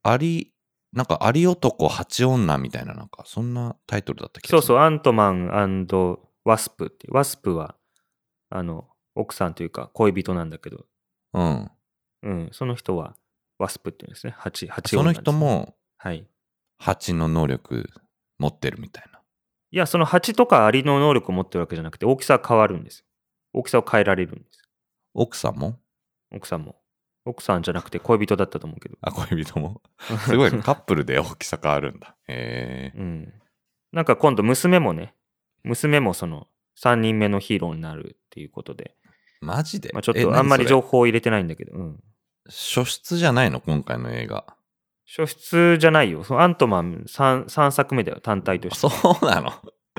[0.03, 0.53] アリ、
[0.93, 4.63] なんか、アリ男八女みたいな、なんか、そんなタイトルだった気がする。
[4.63, 5.87] そうそう、アントマン
[6.45, 7.07] ワスプって。
[7.11, 7.77] ワスプは、
[8.51, 10.87] あの、奥さんというか恋人なんだけど、
[11.35, 11.71] うん。
[12.23, 13.17] うん、その人は
[13.59, 14.35] ワスプっていうんですね。
[14.37, 16.27] 蜂、蜂その女ですね人も、はい。
[16.79, 17.91] 蜂の能力
[18.39, 19.18] 持ってるみたいな。
[19.71, 23.05] いや、その蜂とかアリの能力を持ってるわけじゃなくて、大きさは変わるんですよ。
[23.53, 24.65] 大きさを変えられるんですよ。
[25.15, 25.79] 奥さんも？
[26.31, 26.77] 奥さんも。
[27.25, 28.97] 奥さんじゃなくて恋人だったと思うけど。
[29.03, 29.83] あ、恋人も？
[30.27, 30.61] すごいね。
[30.65, 32.17] カップルで大きさ変わるんだ。
[32.29, 32.99] へえ。
[32.99, 33.35] うん。
[33.93, 35.15] なんか今度娘もね、
[35.65, 36.47] 娘もその
[36.79, 38.95] 3人目のヒーローになるっていうことで、
[39.41, 39.91] マジで？
[39.93, 42.03] まあ、ちょっえとあんまり情報を入れてないんだけど、うん。
[42.47, 43.61] 初出じゃないの？
[43.61, 44.47] 今回の映画。
[45.09, 46.23] 初出じゃないよ。
[46.23, 48.89] そのアントマン 3, 3作目だよ、単体として。
[48.89, 49.51] そうなの？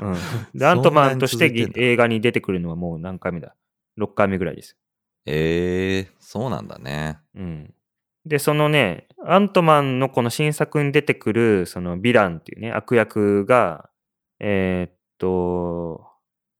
[0.02, 3.56] うん、で、アントマンとして映画に出てくるのはもう何回目だ
[3.98, 4.76] ?6 回目ぐらいです。
[5.26, 7.18] ええそうなんだね。
[7.34, 7.74] うん。
[8.24, 13.90] で、そのね、アントマンのこの新作に出てくる、そのヴィランっていうね、悪役が、
[14.38, 16.06] えーっと、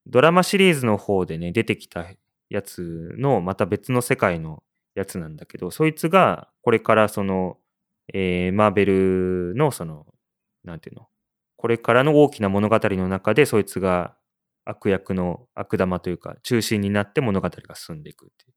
[0.06, 2.06] ドラマシリーズの方でね、出てきた
[2.48, 4.62] やつの、また別の世界の
[4.94, 7.58] やつなんだけど、そいつが、これからその、
[8.12, 10.07] えーマーベルのその、
[10.64, 11.09] なんていうの、
[11.57, 14.16] これからの大きな物語の中で、そいつが
[14.64, 18.51] 悪役の悪玉というか、中心になって物語が進んでいくっていう。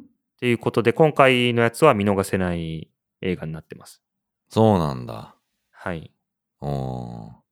[0.00, 0.02] っ
[0.40, 2.90] ていうことで、今回のやつは見逃せない
[3.22, 4.02] 映画になってます。
[4.50, 5.36] そうなんだ。
[5.70, 6.12] はい。
[6.60, 7.44] おー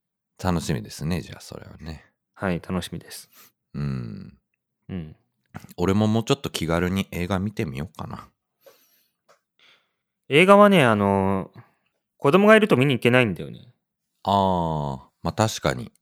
[0.42, 2.04] 楽しみですね、じゃあそれはね。
[2.34, 3.30] はい、楽しみです。
[3.74, 4.38] うん。
[4.88, 5.16] うん。
[5.76, 8.28] 俺ももうちょっと気軽に映画見てみようかな。
[10.28, 11.50] 映画はね、あの
[12.16, 13.60] 子供がいると見に行けないんだよね。
[14.22, 15.92] ああ、まあ確かに。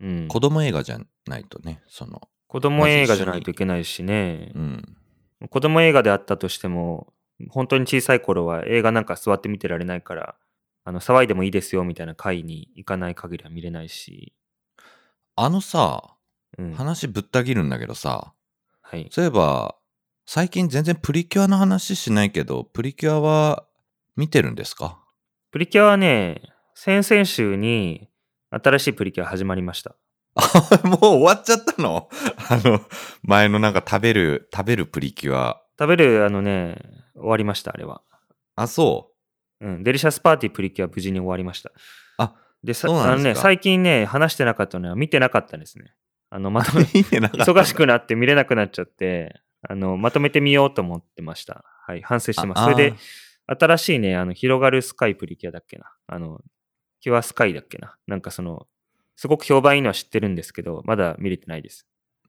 [0.00, 0.28] うん。
[0.28, 4.58] 子供映画じゃないとね、その、子供映画じゃないといけないしねう。
[4.58, 4.96] ん。
[5.50, 7.12] 子供映画であったとしても、
[7.50, 10.36] 本当に小さい頃は映画なんか座って見てられないから、
[10.84, 14.34] あの、騒いでもいいですよみたいな会に行かない限りは見れないし。
[15.34, 16.16] あのさ、
[16.58, 16.72] うん。
[16.74, 18.32] 話ぶった切るんだけどさ、
[18.82, 19.08] はい。
[19.10, 19.76] そういえば、
[20.26, 23.64] 最近全然プリキュアの話しないけど、プリキュアは
[24.16, 24.98] 見てるんですか？
[25.52, 26.42] プリキュアはね、
[26.74, 28.08] 先々週に
[28.50, 29.94] 新しいプリキュア始まりました。
[30.84, 32.08] もう終わっちゃったの？
[32.50, 32.80] あの、
[33.22, 35.62] 前のなんか食べる、食べるプリキュア。
[35.78, 36.76] 食べる、あのね、
[37.14, 38.02] 終わりました、あれは。
[38.56, 39.12] あ、そ
[39.60, 39.66] う？
[39.68, 41.70] ん、デリシャスパーティープリキュア無事に終わりました。
[42.18, 42.34] あ、
[42.64, 45.94] で、さあのね、最近ね、話してなかったのは見てなかったんですね。
[46.30, 46.80] あの、まとう。
[46.82, 51.64] め、忙しくなって見れなくなっちゃって、あの、まとめてみようと思ってました。
[51.86, 52.60] はい、反省してます。
[52.60, 52.96] あそれで、
[53.46, 55.92] 新しいね、あの、広がるスカイプリキュアだっけな。
[56.06, 56.40] あの、
[57.00, 57.96] キュアスカイだっけな。
[58.06, 58.66] なんかその、
[59.16, 61.86] すごく評判いいのは知ってるんですけど、まだ見れてないです。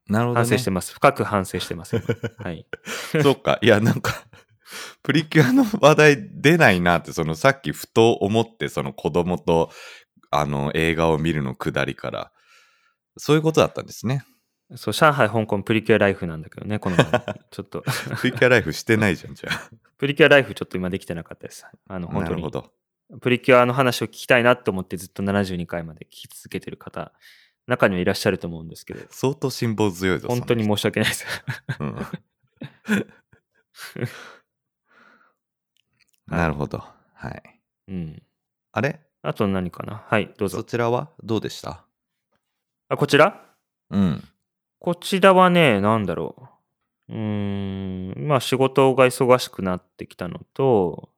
[0.08, 0.46] なるほど、ね。
[0.46, 0.94] 反省してます。
[0.94, 1.98] 深く反省してます。
[2.38, 2.66] はい。
[3.22, 3.60] そうか。
[3.62, 4.14] いや、なんか、
[5.04, 9.72] プリキュアの話題出ないなって、そのさっきふと思って、その子供と、
[10.30, 12.32] あの、映画を見るのくだりから、
[13.18, 14.24] そういうことだったんですね。
[14.76, 16.98] そう、上海、香港プリキュアライフなんだけどね、この
[17.52, 17.84] ちょっと、
[18.20, 19.70] プリキュアライフしてないじゃん、じゃあ。
[19.98, 21.66] プリキュアライフちょっと今できてなかったです。
[21.88, 22.52] あの、本当になるほ。
[22.52, 22.74] ど。
[23.22, 27.14] プリキュアの話を聞きたいなと思ってずっと72回まで聞き続けてる方、
[27.66, 30.28] 中にはいらっしゃると思うんですけど、相当辛抱強いぞ。
[30.28, 31.26] 本当に申し訳ないです。
[31.70, 31.98] 人うん
[36.28, 36.84] なるほど。
[37.14, 37.62] はい。
[37.88, 38.22] うん。
[38.74, 39.00] あれ？
[39.22, 40.04] あと何かな？
[40.08, 40.58] はい、どうぞ。
[40.58, 41.86] そちらはどうでした？
[42.90, 43.46] あ、こちら？
[43.90, 44.28] うん。
[44.80, 46.36] こちらはね、なんだろ
[47.10, 47.14] う。
[47.14, 51.10] うーん、まあ仕事が忙しくなってきたのと、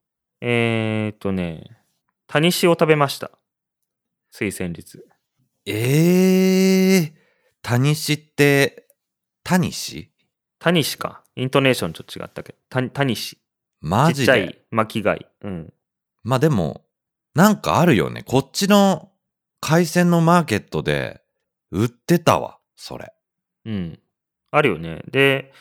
[0.41, 1.77] えーとね、
[2.27, 3.31] タニシを食べました。
[4.31, 4.99] つい先日。
[5.65, 7.13] ええー、
[7.61, 8.87] タニシって、
[9.43, 10.11] タニシ？
[10.59, 11.23] タニシか。
[11.35, 12.57] イントネーションちょっと違ったけど。
[12.69, 13.39] タタニシ。
[13.81, 14.31] マジで？
[14.31, 15.27] ちっちゃい巻き貝。
[15.41, 15.73] うん。
[16.23, 16.85] まあでも、
[17.33, 18.23] なんかあるよね。
[18.23, 19.11] こっちの
[19.61, 21.21] 海鮮のマーケットで
[21.71, 23.13] 売ってたわ、それ。
[23.65, 23.99] うん。
[24.51, 25.03] あるよね。
[25.09, 25.51] で、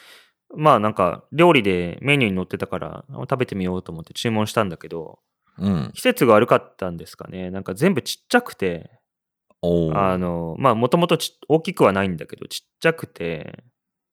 [0.57, 5.19] まあなんか料理でメニューに載ってたからあ食べてみようと思って注文したんだけど、
[5.59, 5.91] うん。
[5.95, 7.51] 季節が悪かったんですかね。
[7.51, 8.91] なんか全部ちっちゃくて、
[9.93, 11.19] あの、まあもともと
[11.49, 13.65] 大きくはないんだけど、ちっちゃくて、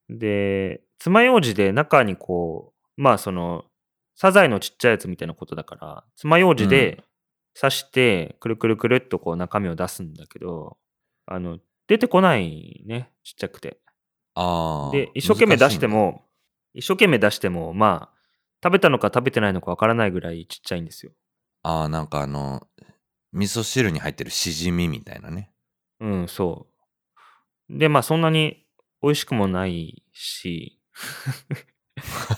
[0.09, 3.65] で、爪楊枝で中にこう、まあその、
[4.15, 7.03] サザエのちっちゃいやつみたいなことだから、爪楊枝で
[7.59, 10.77] 刺して、くるくるくるっとこう中身を出すんだけど、
[11.27, 13.77] あの、出てこないね、ちっちゃくて。
[14.33, 16.23] あーで、一生懸命出しても、
[16.73, 18.15] 一生懸命出しても、まあ、
[18.63, 21.11] 食べたのか食べてないのかわからないぐらいちっちゃいんですよ。
[21.63, 22.67] ああ、なんかあの、
[23.31, 25.51] 味噌汁に入ってるしじみみたいなね。
[25.99, 26.67] うん、そ
[27.69, 27.77] う。
[27.77, 28.65] で、まあそんなに
[29.01, 30.79] 美味しくもないし、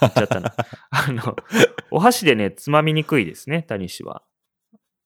[0.02, 0.54] 言っちゃったな。
[0.90, 1.36] あの、
[1.92, 4.24] お箸でね、つまみにくいですね、タニシは。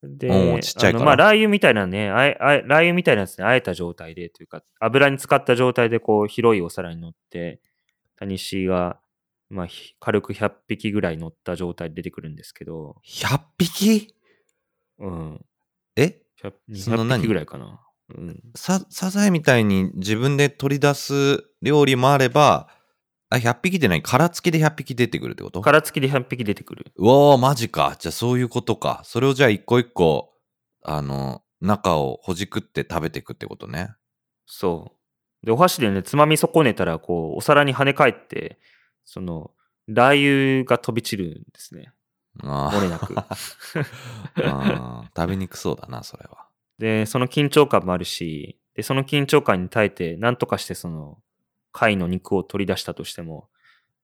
[0.04, 7.60] で、ちっちゃいあのまあラー油みたいなね、あえあえラー油みたいなやつで、あえた状態でというか、油に浸かった状態でこう広いお皿に乗って、
[8.18, 8.99] タニシが、
[9.49, 14.16] まあ、ひ軽く100匹ぐらい乗った状態で出てくるんですけど、100匹？
[14.99, 15.45] うん、
[15.95, 17.80] え？100その200何匹ぐらいかな。
[18.16, 22.68] うん、さ、サザエみたいに自分で取り出す料理もあれば、
[23.32, 25.61] あ、100匹でない、殻付きで100匹出てくるってこと？
[25.61, 26.91] 殻付きで100匹出てくる。
[26.97, 27.95] うわー、マジか。
[27.97, 29.01] じゃあそういうことか。
[29.05, 30.34] それをじゃあ一個一個、
[30.84, 33.93] あの、中をほじくって食べていくってことね。
[34.45, 34.95] そ
[35.43, 35.45] う。
[35.45, 38.59] で、お箸でね、つまみ損ねたら、こう、お皿に跳ね返って、
[39.05, 39.51] その、
[39.88, 41.93] ラー油が飛び散るんですね。
[42.43, 43.15] あー漏れなく。
[44.45, 46.47] あー食べにくそうだな、それは。
[46.79, 51.19] で、その緊張感もあるし、で、その緊張感に耐えて、なんとかしてその、
[51.72, 53.49] 貝の肉を取り出したとしても、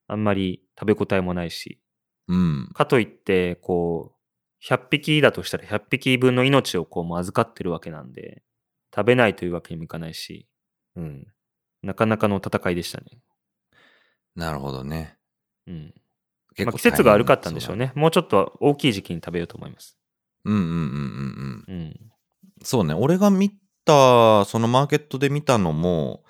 [0.06, 1.80] あんまり食べ応えもないし、
[2.28, 2.70] うん。
[2.74, 8.42] かといって、こう、100匹だとしたら100匹分の命をこう、預かってるわけなんで、
[8.94, 10.46] 食べないというわけにもいかないし、
[10.96, 11.26] うん。
[11.82, 13.20] なかなかの戦いでしたね。
[14.34, 15.16] なるほどね。
[15.66, 15.94] うん。
[16.54, 17.86] 結構まあ、季節が悪かったんでしょうね。
[17.86, 17.92] ね。
[17.94, 19.96] もうちょっと大きい時期に食べようと思います。
[20.44, 21.74] うんうんうんうんうん。
[21.74, 21.96] うん。
[22.62, 22.94] そうね。
[22.94, 23.50] 俺が見
[23.84, 26.24] た、そのマーケットで見たのも、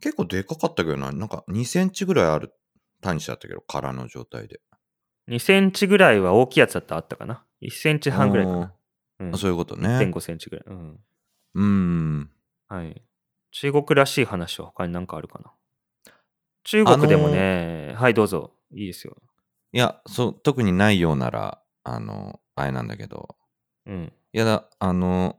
[0.00, 1.12] 結構でかかったけどな。
[1.12, 2.52] なんか2センチぐらいある
[3.00, 4.60] 単位だったけど、殻の状態で。
[5.28, 7.44] 2センチぐらいは大きいやつだったらあったかな。
[7.62, 8.58] 1センチ半ぐらいかな。
[8.58, 8.70] うん
[9.32, 9.88] あそういうことね。
[9.88, 10.64] 1.5センチぐらい。
[10.68, 11.00] うん。
[11.54, 12.30] うん。
[12.68, 13.02] はい。
[13.50, 15.50] 中国らしい話は他に何かあるかな。
[16.62, 18.52] 中国でもね、はい、どうぞ。
[18.72, 19.16] いいですよ。
[19.72, 23.36] いや、そう、特にないようなら、あの、あれなんだけど。
[23.86, 24.12] うん。
[24.32, 25.36] いやだ、あの、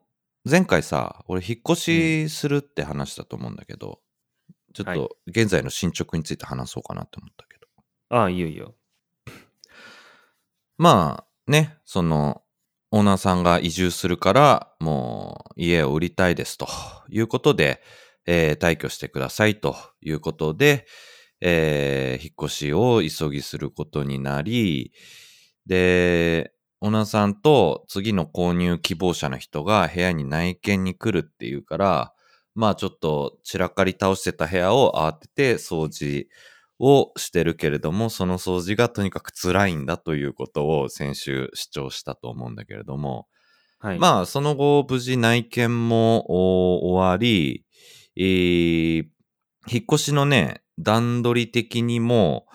[0.50, 4.02] 前回さ、俺引っ越しするって話したと思うんだけど、
[4.74, 7.68] ちょっはいと現在の進捗について話そうかなって思ったけど。
[8.10, 8.76] ああ、いいよいいよ。
[10.78, 12.44] まあね、その、
[12.92, 16.68] オーナーさんが移住するから、もう家を売りたいですと
[17.10, 17.82] いうことで、
[18.26, 20.88] えー退去してくださいということで、
[21.42, 24.92] えー引っ越しを急ぎすることになり、
[25.66, 26.52] で、
[26.82, 32.14] オーナーさんと次の購入希望者の人が部屋に内見に来るっていうから、
[32.60, 36.28] まあちょっと散らかり倒してた部屋を慌てて掃除
[36.78, 43.28] をしてるけれども、その掃除がとにかく辛いんだということを先週主張したと思うんだけれども、
[43.80, 44.00] はい。
[44.00, 47.66] まあその後無事内見もお終わり、
[48.18, 49.06] えー
[49.72, 52.48] 引っ越しのね、段取り的にも、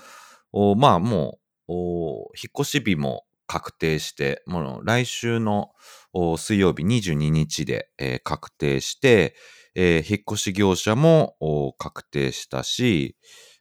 [0.52, 1.38] おまあも
[1.68, 5.70] う、お引っ越し日も確定して、もう来週の
[6.12, 9.36] お水曜日22日で、えー確定して、
[9.74, 13.16] えー引っ越し業者もお確定したし、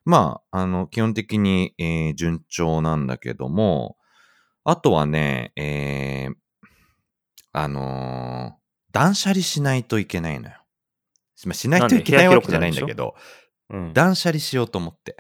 [0.06, 3.98] まあ、あの、基本的に、えー順調なんだけども、
[4.64, 6.34] あとはね、えー
[7.52, 10.58] あのー断捨離しないといけないのよ。
[11.46, 13.16] まあしないといけないわけじゃないんだけど、
[13.72, 13.94] うん。
[13.94, 15.18] 断捨離しようと思って。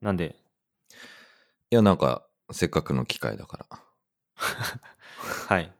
[0.00, 0.34] なんで、
[1.70, 3.66] いや、なんか、せっかくの機会だから。
[5.48, 5.72] はい。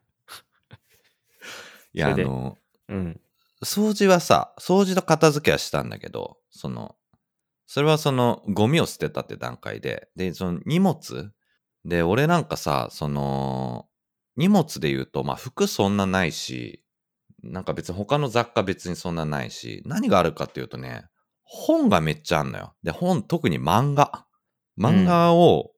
[1.93, 2.57] いや、あの、
[2.89, 3.21] うん。
[3.65, 6.97] 掃除はさ、掃除と片付けはしたんだけど、その、
[7.67, 11.33] それはその、ゴミを捨てたって段階で、で、その荷物
[11.85, 13.87] で、俺なんかさ、その、
[14.37, 16.85] 荷物で言うと、まあ、服そんなないし、
[17.43, 21.05] なんか別に他の雑貨別にそんなないし、何があるかっていうとね、
[21.43, 22.75] 本がめっちゃあんのよ。
[22.83, 24.27] で、本、特に漫画。
[24.79, 25.71] 漫画を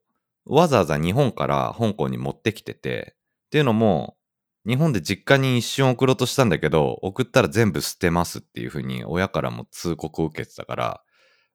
[0.47, 3.17] わざわざ日本から香港に持ってきてて、
[3.47, 4.16] っていうのも、
[4.67, 11.03] 日本で実家に一瞬送ろうとしたんだけど、送ったら全部捨てますっていうふうに親からも通告を受けてたから、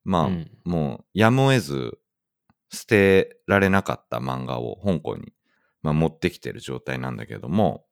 [0.03, 1.99] まあ、うんもうやむを得ず
[2.71, 5.33] 捨てられなかった漫画を香港に、
[5.83, 7.85] まあ、持ってきてる状態なんだけども、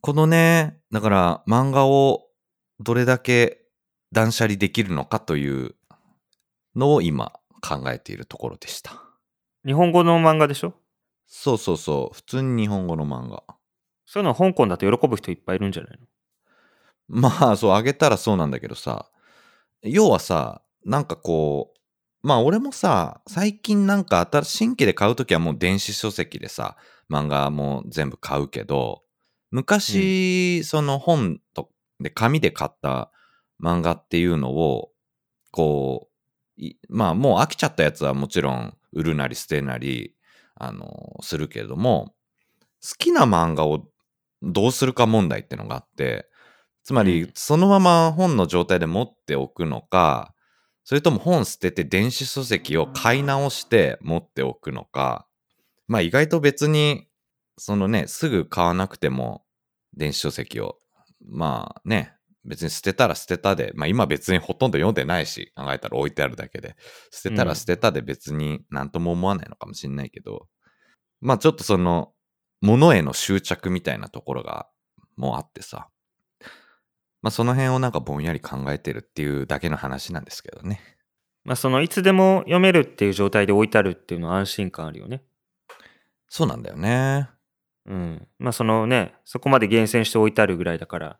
[0.00, 2.22] このね、だから漫画を
[2.78, 3.66] どれだけ
[4.12, 5.74] 断捨離できるのかという
[6.74, 9.04] のを今考えているところでした。
[9.66, 10.72] 日本語の漫画でしょ？
[11.26, 13.44] そうそうそう、普通に日本語の漫画。
[14.12, 17.20] そういうのは香港だと喜ぶ人いっぱいいるんじゃないの？
[17.20, 19.08] まあ、そう、あげたらそうなんだけどさ、
[19.82, 21.72] 要はさ、なんかこ
[22.24, 26.76] う、まあ俺もさ、最近なんか新新規で買うときはもう電子書籍でさ、
[27.08, 29.02] 漫画も全部買うけど、
[29.52, 33.12] 昔、その本とで紙で買った
[33.62, 34.90] 漫画っていうのを、
[35.52, 36.08] こ
[36.58, 40.16] う、いまあもう飽きちゃったやつはもちろん売るなり捨てなり、
[40.56, 42.12] あの、するけれども、
[42.82, 43.86] 好きな漫画を
[44.42, 46.28] どうするか問題ってのがあって、
[46.82, 50.34] つまりうん、そのまま本の状態で持っておくのか、
[50.84, 55.26] それとも本捨てて電子書籍を買い直して持っておくのか、
[55.86, 57.06] まあ意外と別に、
[57.58, 59.44] そのね、すぐ買わなくても
[59.94, 60.78] 電子書籍を、
[61.24, 62.14] まあね、
[62.44, 66.74] 別に捨てたら捨てたで、まあ今別にほとんど読んでないし、考えたら置いてあるだけで、
[67.10, 70.48] 捨てたら捨てたで別に何とも思わないのかもしれないけど、
[71.20, 72.12] まあちょっとその、
[72.60, 74.68] 物への執着みたいなところが
[75.16, 75.88] もうあってさ、
[77.22, 80.80] まあその辺をなんかぼんやり考えてるっていうだけの話なんですけどね。
[81.44, 85.22] まあ、そのいつでも読めるっていう状態で置いてあるっていうのは安心感あるよね。
[86.28, 87.28] そうなんだよね。
[87.86, 88.28] うん。
[88.38, 91.18] まあそのね、そこまで厳選して置いてあるぐらいだから、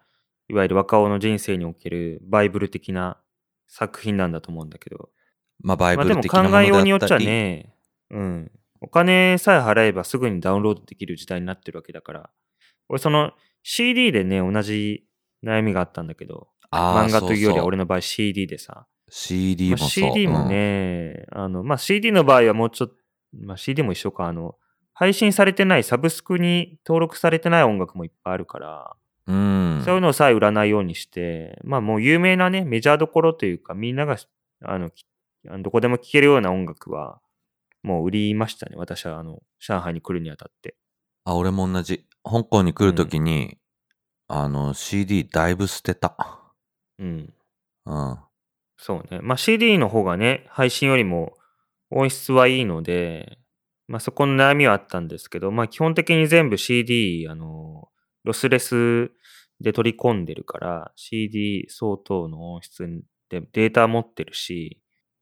[0.48, 3.18] いわゆる若尾の人生におけるバイブル的な
[3.66, 5.10] 作品なんだと思うんだけど。
[5.62, 7.74] まあバイまあでもブル的なもの考えようだによっちゃったり、ね、
[8.10, 8.52] うん。
[8.80, 12.30] お金さえ払えばすぐにダウンロードできる時代になってるわけだから。
[12.88, 15.04] 俺その CD でね、同じ
[15.44, 18.86] 悩みがあったんだけど、漫画というよりは俺の場合 CD でさ。
[19.10, 19.88] CD まあもそう。
[19.90, 22.94] CD もね、あの、まあ CD の場合はもうちょっと、
[23.44, 24.56] まあ CD も一緒か、あの、
[24.94, 29.76] 配信されてない、サブスクに登録されてない音楽もいっぱいあるから、うん。
[29.76, 29.82] うん。
[29.84, 34.16] そういうのさえ売らないようにして、まあもう有名なね、メジャーどころというか、みんなが、
[34.62, 34.90] あの
[35.62, 37.20] どこでも聴けるような音楽は、
[37.82, 38.76] もう売りましたね。
[38.76, 40.76] 私は、あの、上海に来るにあたって。
[41.24, 42.06] あ、俺も同じ。
[42.22, 43.58] 香港に来るときに、
[44.28, 46.40] あの、CD だいぶ捨てた。
[46.98, 47.32] うん。
[47.86, 48.18] うん。
[48.76, 49.20] そうね。
[49.22, 51.34] まあ CD の方がね、配信よりも
[51.90, 53.38] 音質はいいので、
[53.88, 57.88] まあそこの悩みはあったんですけど、まあ基本的に全部 CD、あの、
[58.24, 59.10] ロスレス
[59.60, 62.86] で取り込んでるから、CD 相当の音質
[63.28, 64.80] でデータ持ってるし、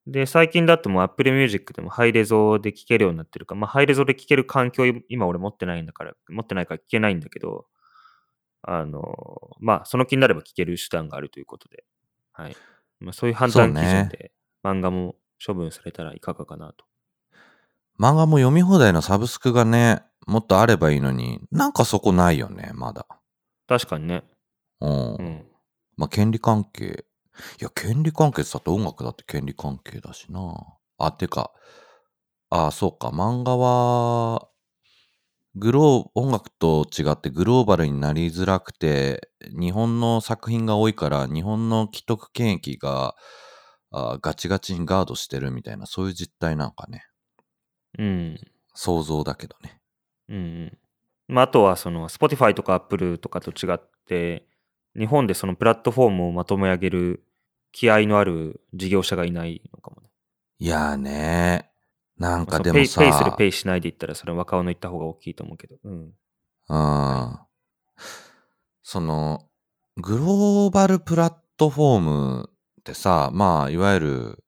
[0.08, 7.66] で、最近だともう Apple Music でもハイレゾで聴けるようになってるから、まあハイレゾで聴ける環境今俺持ってないんだから、持ってないから聴けないんだけど、
[8.62, 9.02] あの、
[9.60, 11.84] まあその気になれば聴ける手段があるということで、
[12.32, 12.56] はい。
[13.00, 14.32] まあ、そういう判断基準で
[14.64, 16.84] 漫画も処分されたらいかがかなと。
[18.00, 23.06] 漫画も読み放題のサブスクがね、もっとあればいいのに、なんかそこないよね、まだ。
[23.66, 24.24] 確かにね。
[24.80, 25.14] うん。
[25.14, 25.46] うん。
[25.96, 27.04] まあ、権利関係。
[27.60, 30.54] いや、権利関係ってだって音楽だって権利関係だしな。
[30.98, 31.52] あ、てか、
[32.50, 34.48] あ、そうか、漫画は、
[35.54, 43.14] グロー、音楽と違ってグローバルになりづらくて、日本の作品が多いから、日本の既得権益が、
[43.90, 47.04] あガチガチにガードしてるみたいな、そういう実態なんかね。
[47.98, 48.38] うん。
[48.74, 49.80] 想像だけどね。
[50.28, 50.78] うんうん。
[51.28, 54.46] まあ、あとは、その、Spotify とか Apple とかと違って、
[54.96, 57.24] 日本でそのプラットフォームをまとめ上げる
[57.72, 60.08] 気合のある事業者がいないのかもね。
[60.58, 61.70] いやーね
[62.18, 65.76] なんかでもさ、ペイペイするペイしないで言ったら、それは若尾の言った方が大きいと思うけど。
[65.84, 66.12] うん。
[66.68, 67.38] うん。
[68.82, 69.44] その、
[69.96, 72.50] グローバルプラットフォーム
[72.80, 74.44] ってさ、まあ、いわゆる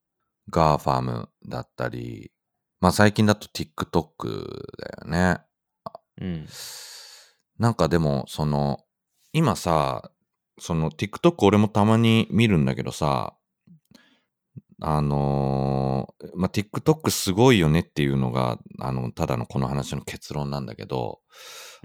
[0.51, 2.31] GAFAM だったり、
[2.79, 5.41] まあ最近だと TikTok だよね。
[6.19, 6.47] うん。
[7.59, 8.79] なんかでも、その、
[9.33, 10.11] 今さ、
[10.61, 13.33] その TikTok 俺もたまに見るんだけどさ、
[14.79, 21.19] あのーまあ、TikTok すごいよねっていうのが、あの、ただのこの話の結論なんだけど、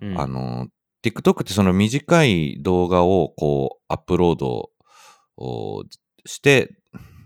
[0.03, 0.67] うん、あの、
[1.03, 4.69] TikTok ってその短い動画をこうアップロード
[5.39, 5.85] を
[6.27, 6.77] して、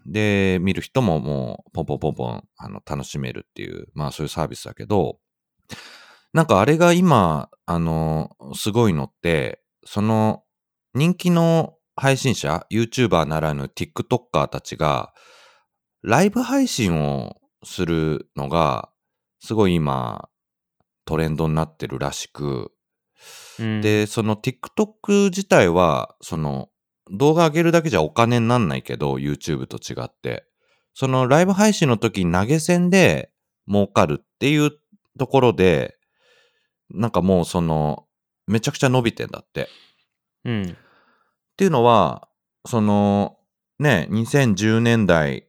[0.07, 5.19] で、見る人ももうポンポンポンポンあの楽しめるっていう、まあそういうサービスだけど、
[6.33, 10.45] なんかあれが今、あの、すごいのって、その
[10.95, 15.12] 人気の配信者、YouTuber ならぬ TikToker たちが、
[16.03, 18.91] ライブ配信をするのが、
[19.41, 20.28] すごい今、
[21.05, 22.72] トレンドになってるらしく、
[23.59, 26.70] うん、で、その TikTok 自体は、その
[27.11, 30.47] 動画上げるだけじゃお金になんないけど、YouTube と違って。
[30.95, 33.30] そのライブ配信の時に投げ銭で
[33.68, 34.72] 儲かるっていう
[35.18, 35.97] ところで、
[36.91, 38.07] なんかもうその、
[38.47, 39.68] めちゃくちゃ伸びてんだって。
[40.45, 40.62] うん。
[40.62, 40.66] っ
[41.57, 42.28] ていうのは、
[42.66, 43.38] その、
[43.78, 45.47] ね、2010年代、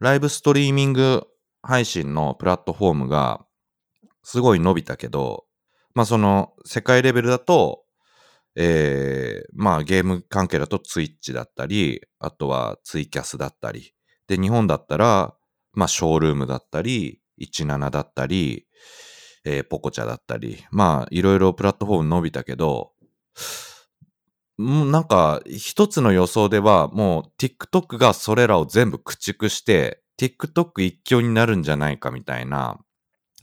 [0.00, 1.26] ライブストリーミング
[1.62, 3.44] 配信のプラットフォームが
[4.22, 5.44] すごい伸びたけど、
[5.94, 7.84] まあその世界レベルだと、
[8.56, 13.94] えー、まあゲーム関係だとツイッチだったり、あとはツイキャスだったり、
[14.28, 15.34] で日本だったら、
[15.72, 18.66] まあショールームだったり、17だったり、
[19.44, 22.92] えー、ポコチャだったり、まあいろいろプラットフォーム伸びたけど、
[24.56, 32.78] もうなんか一つの予想ではもう TikTok がそれらを全部駆逐して TikTok 一強になるんじゃないかみたいな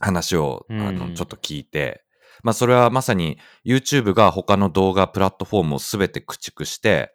[0.00, 2.04] 話を、あの、うんちょっと聞いて、
[2.42, 7.12] まあそれはまさに YouTube が他の動画プラットフォームをすべて駆逐して、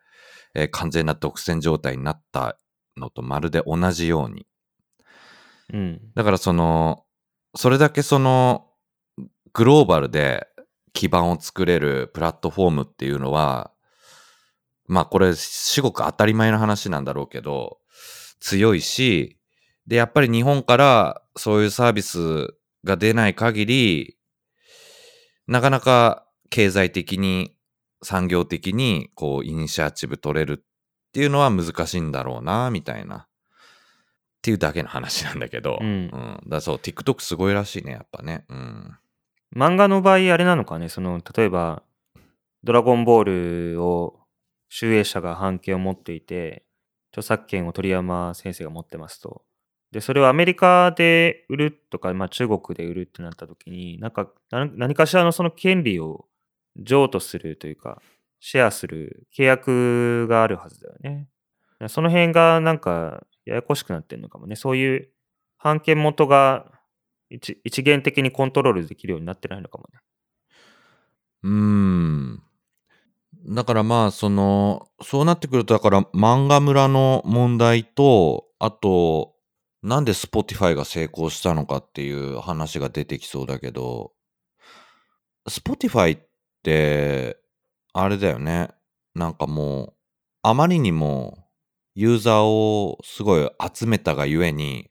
[0.53, 2.57] えー完全な独占状態になった
[2.95, 4.47] のとまるで同じように。
[5.73, 6.01] うん。
[6.15, 7.03] だからその、
[7.55, 8.67] それだけその、
[9.53, 10.47] グローバルで
[10.93, 13.71] 基盤を作れるプラットフォームっていうのは、
[14.87, 17.79] まあこれ、至極当たり前の話なんだろうけど、
[18.39, 19.37] 強いし、
[19.85, 24.17] で、やっぱり日本からそういうサービスが出ない限り、
[25.47, 27.55] なかなか経済的に、
[28.03, 33.17] 産業的に、こう、イニシアチブ取れるっていうのは難しいんだろうな、みたいな。
[33.17, 33.29] っ
[34.41, 35.79] ていうだけの話なんだけど。
[35.81, 38.45] うんだからそう、TikTok すごいらしいね、やっぱね。
[38.49, 38.97] うん。
[39.55, 41.83] 漫画の場合、あれなのかね、その、例えば、
[42.63, 44.19] ドラゴンボールを、
[44.69, 46.65] 集英社が版権を持っていて、
[47.11, 49.43] 著作権を鳥山先生が持ってますと。
[49.91, 56.25] で、それをアメリカで売るとか、まあ中国で売るってなった時に、なんか、何かしらのその権利を
[56.75, 58.01] 譲渡するというか、
[58.39, 61.29] シェアする契約があるはずだよね。
[61.87, 64.55] その辺がなんか、ややこしくなってるのかもね。
[64.55, 65.09] そういう
[65.63, 66.71] 版権元が
[67.29, 69.99] 一一元的にコントロールできるようになってないのかもね。
[71.43, 72.46] うーん。
[73.45, 79.33] だからまあ、その、そうなってくると、だから漫画村の問題と、あと、
[79.83, 84.11] なんで Spotify が成功したのかっていう話が出てきそうだけど、
[85.47, 86.21] Spotify っ
[86.63, 87.37] て、
[87.93, 88.69] あれだよね。
[89.15, 89.93] なんかもう、
[90.43, 91.47] あまりにも
[91.95, 94.89] ユーザーをすごい集めたがゆえに、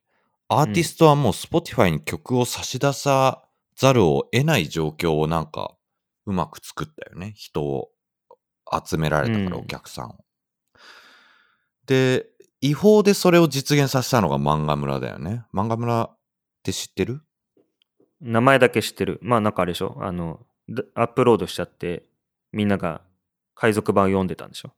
[0.48, 3.42] アーティストはもう Spotify に曲を差し出さ
[3.76, 5.76] ざるを得ない状況をなんか
[6.24, 7.32] うまく作ったよね。
[7.36, 7.90] 人を
[8.86, 10.24] 集められたから、うんお客さんを。
[11.86, 12.26] で、
[12.60, 15.44] 違法でそれを実現させたのが漫画村だよね。
[15.54, 16.16] 漫画村っ
[16.62, 17.20] て知ってる？
[18.20, 19.18] 名前だけ知ってる。
[19.22, 19.98] まあなんかあれでしょ。
[20.00, 22.06] あの、だアップロードしちゃって、
[22.52, 23.02] みんなが
[23.54, 24.72] 海賊版を読んでたんでしょ。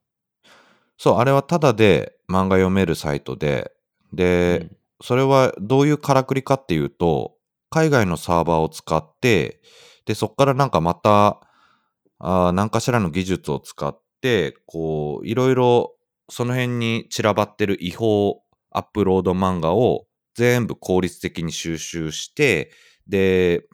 [0.99, 3.73] そう、あれはただで漫画読めるサイトで、
[4.13, 4.69] で、
[5.01, 7.37] それはどういうからくりかっていうと、
[7.71, 9.63] 海外のサーバーを使って、
[10.05, 11.41] で、そこからなんかまた、
[12.21, 15.95] あ何かしらの技術を使って、こう、いろいろ
[16.31, 22.71] その辺に散らばってる違法アップロード漫画を全部効率的に収集して、
[23.07, 23.65] で、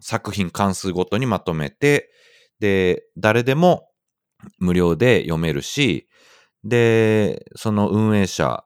[0.00, 2.10] 作品関数ごとにまとめて、
[2.60, 3.88] で、誰でも
[4.58, 6.08] 無料で読めるし、
[6.64, 8.64] で、その運営者、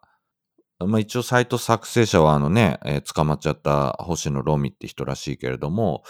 [0.81, 6.03] まあ一応サイト作成者はあのね、えー捕まっちゃった星野ロミって人らしいけれども、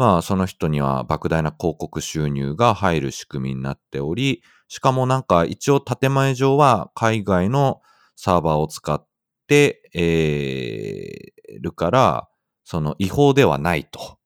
[0.00, 7.82] まあその人には莫大な広告収入が入る仕組みになっており、しかもなんか一応建前上は海外の
[8.16, 9.06] サーバーを使っ
[9.46, 12.28] て、えーるから、
[12.64, 14.16] その違法ではないと。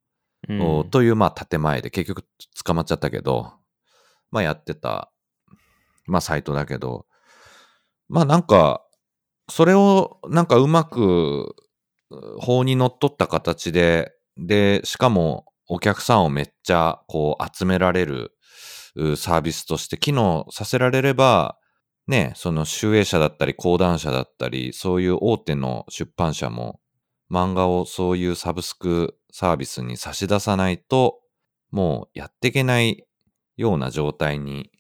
[0.49, 2.25] うんおという、まあ、建前で、結局
[2.65, 3.55] 捕まっちゃったけど、
[4.31, 5.11] まあ、やってた、
[6.05, 7.07] まあ、サイトだけど、
[8.09, 8.85] まあ、なんか、
[9.49, 11.57] それを、なんかうまく、
[12.39, 18.33] 法にのっとった形で、で、しかも、お客さんをめっちゃ、こう、集められる
[18.95, 21.59] うサービスとして機能させられれば、
[22.07, 26.81] ね、その集英社だったり講談社だったり、そういう大手の出版社も
[27.31, 31.21] 漫画をそういうサブスクサービスに差し出さないと、
[31.71, 33.05] もうやっていけない
[33.57, 34.71] ような状態に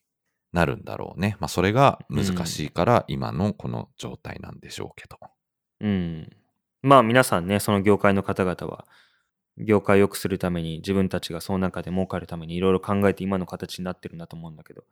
[0.52, 1.36] なるんだろうね。
[1.40, 5.18] まあそれが難しいから今のこの状態なんでしょうけど。
[5.80, 6.30] うん。
[6.82, 8.86] まあ皆さんね、その業界の方々は、
[9.58, 14.84] 業界を良くするために自分たちがその中で儲かるためにいろいろ考えて今の形になってるんだと思うんだけど、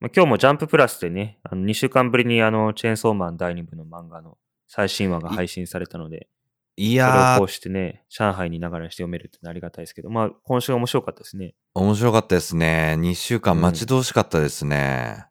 [0.00, 6.28] まあ、今日もジャンププラスでね、あの2週間ぶりにあのチェーンソーマン第2部の漫画の最新話が配信されたので、
[6.76, 11.54] いそれをこう、してね、上海に流れして読めるってありがたいですけど、まあ今週面白かったですね。
[11.74, 12.96] 面白かったですね。
[12.98, 15.26] 2週間待ち遠しかったですね。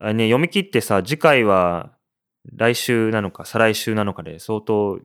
[0.00, 1.92] あれね、読み切ってさ、次回は
[2.52, 4.98] 来週なのか再来週なのかで相当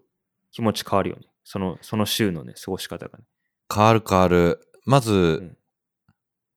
[0.52, 1.28] 気持ち変わるよね。
[1.44, 3.26] その、その週のね、過ごし方がね。
[3.74, 4.60] 変わる変わる。
[4.86, 5.14] まず、
[5.44, 5.58] ん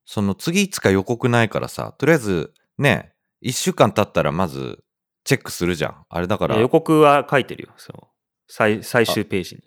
[0.09, 3.13] その次いつか予告ないからさ、とりあえずね、
[3.43, 4.85] 1週間経ったらまず
[5.25, 6.05] チェックするじゃん。
[6.09, 7.71] あれだから予、告は書いてるよ。
[7.77, 8.07] そう
[8.49, 9.63] 最最終ページに。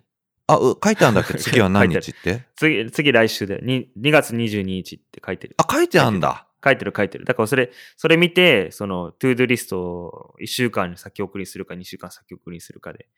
[0.46, 1.34] あ、う書いてあるんだっけ？
[1.38, 2.46] 次は何日って？
[2.56, 5.54] 次、次来週で、に 2, 月22日って書いてる。
[5.58, 6.46] あ、書いてあるんだ。
[6.64, 7.24] 書いてる書いてる。
[7.26, 13.08] だからそれ、それ見て、その、トゥードゥリストを1週間先送りにするか2週間先送りにするかで、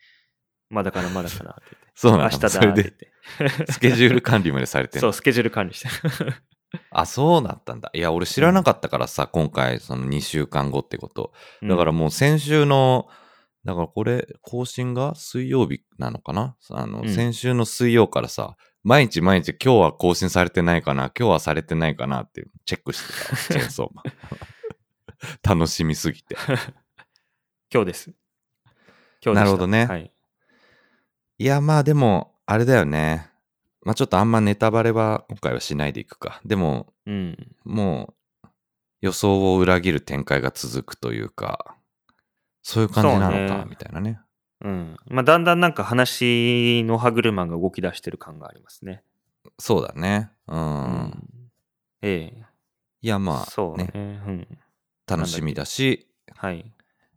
[0.73, 1.89] まだかな、まだかなって言って。
[1.95, 2.37] そうなんだ。
[2.37, 3.73] 明日だってで言って。
[3.73, 5.89] スケジュール管理までされてる そう、スケジュール管理して。
[6.91, 7.91] あ、そうだったんだ。
[7.93, 11.33] いや、俺知らなかったからさ、今回、その2週間後ってこと。
[11.63, 13.09] だからもう先週の
[13.65, 16.57] だからこれ、更新が水曜日なのかな？
[16.71, 21.13] あの、うん先週の水曜からさ、毎日毎日今日は更新されてないかな？
[21.17, 24.03] 今日はされてないかなってチェックしてたわ、 チェーンソーマ
[25.55, 25.59] ン。
[25.59, 26.37] 楽しみすぎて。
[27.73, 28.15] 今日です。
[29.25, 30.13] 今日でなるほどねはい。
[31.39, 33.31] いや、まあでも、あれだよね。
[33.83, 36.41] まあちょっとあんまネタバレは今回はしないでいくか。
[36.45, 37.57] でも、うん。
[37.65, 38.15] も
[38.45, 38.49] う
[39.01, 41.77] 予想を裏切る展開が続くというか、
[42.63, 44.21] そういう感じなのか、みたいなね。
[44.61, 44.97] うん。
[45.07, 49.03] まあ、だんだんなんか話の歯車が動き出してる感がありますね。
[49.59, 50.31] そうだね。
[50.47, 50.85] うん。
[50.85, 51.29] うん。
[52.03, 52.45] ええ
[53.01, 54.49] いや、まあ、そうねね、うん。
[55.09, 56.07] 楽しみだし、
[56.37, 56.73] はい。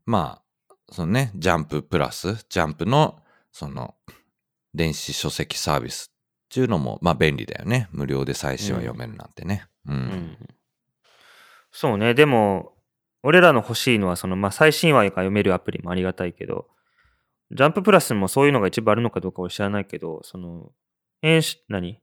[0.07, 3.19] まあ、そのね、ジャンププラス、ジャンプの、
[3.51, 3.93] その、
[4.75, 7.87] 電子書籍サービスっていうのも、まあ便利だよね。
[7.91, 9.65] 無料で最新話読めるなんてね。
[9.87, 9.95] うん。
[9.95, 10.37] うん。
[11.71, 12.13] そうね。
[12.13, 12.73] でも、
[13.23, 16.67] 俺らの欲しいのは、その、まあ、最新話が読めるアプリもありがたいけど、
[17.51, 20.71] ジャンププラスもそういうのが一部あるのかどうかは知らないけど、その、
[21.21, 21.99] 編集、何？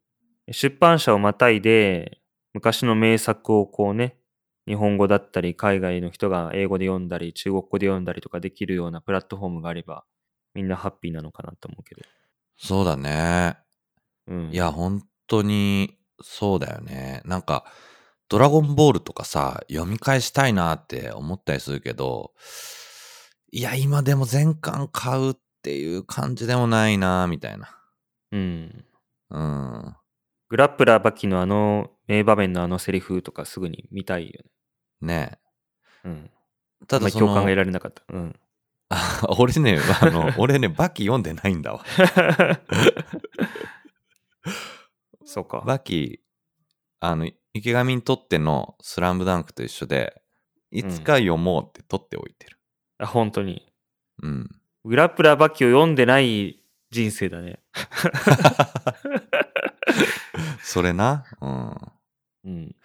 [0.50, 2.18] 出版社をまたいで、
[2.54, 4.18] 昔の名作をこうね、
[4.66, 10.04] 日本語だったり、海外の人が英語で読んだり、中国語で読んだりとかできるようなプラットフォームがあれば、
[10.54, 12.02] みんなハッピーなのかなと思うけど。
[12.62, 13.56] そうだね。
[14.28, 14.50] うん。
[14.52, 17.20] いや、本当に、そうだよね。
[17.24, 17.64] なんか、
[18.28, 22.32] ドラゴンボールとかさ、読み返したいなって思ったりするけど、
[23.50, 27.76] いや、今でも全巻買うっていう感じでもないな、みたいな。
[28.30, 28.84] うん。
[29.30, 29.96] うん。
[30.48, 34.42] グラップラーバキのあの名場面のあのセリフとかすぐに見たいよ
[35.00, 35.08] ね。
[35.08, 35.38] ね
[36.04, 36.30] うん。
[36.86, 38.04] ただその共感が得られなかった。
[38.08, 38.36] うん。
[38.94, 41.82] あ俺ね、あの、 俺ね、バキ読んでないんだわ。
[45.24, 45.62] そうか。
[45.66, 46.20] バキ、
[47.00, 50.20] あの、池上にとってのスラムダンクと一緒で、
[50.70, 52.58] いつか読もうって取っておいてる。
[52.98, 53.72] あ、本当に。
[54.22, 54.50] うん。
[54.84, 57.62] グラップラーバキを読んでない人生だね。
[60.62, 61.24] それな。
[61.40, 61.76] うん。
[62.44, 62.76] うん。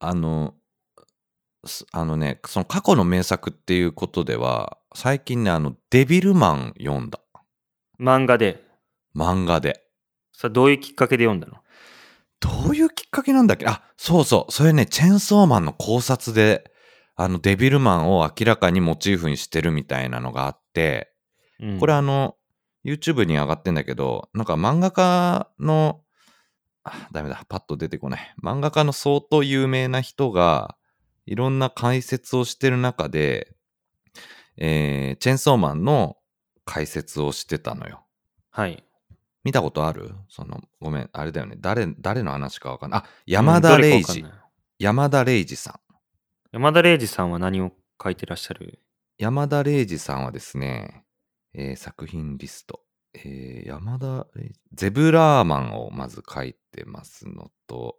[0.00, 0.54] あの、
[1.64, 7.20] すあのね、その過去の名作っていうことでは、最近ね、あの、デビルマン読んだ。
[8.00, 8.64] 漫画で。
[9.14, 9.84] 漫画で。
[10.32, 11.58] さあ、どういうきっかけで読んだの？
[12.40, 13.66] どういうきっかけなんだっけ？
[13.66, 14.52] あ、そうそう。
[14.52, 16.72] それね、チェンソーマンの考察で、
[17.14, 21.12] あの、デビルマンを明らかにモチーフにしてるみたいなのがあって、
[21.60, 22.36] うんこれあの、
[22.84, 26.00] YouTube に上がってんだけど、なんか漫画家の、
[26.82, 28.34] あ、ダメだ、パッと出てこない。
[28.42, 30.76] 漫画家の相当有名な人が、
[31.26, 33.52] いろんな解説をしてる中で、
[34.60, 36.16] えー、チェンソーマンの
[36.64, 38.04] 解説をしてたのよ。
[38.50, 38.84] はい。
[39.42, 40.12] 見たことある？
[40.28, 41.56] その、ごめん、あれだよね。
[41.58, 43.00] 誰、誰の話かわかんない。
[43.00, 44.04] あ、山田礼二。
[44.04, 44.40] かわかん
[44.78, 45.80] 山田礼二さん。
[46.52, 48.80] 山田礼二さんは何を書いてらっしゃる？
[49.18, 51.04] 山田礼二さんはですね、
[51.54, 52.80] えー作品リスト。
[53.14, 54.26] えー山田
[54.74, 57.96] ゼブラーマンをまず書いてますのと、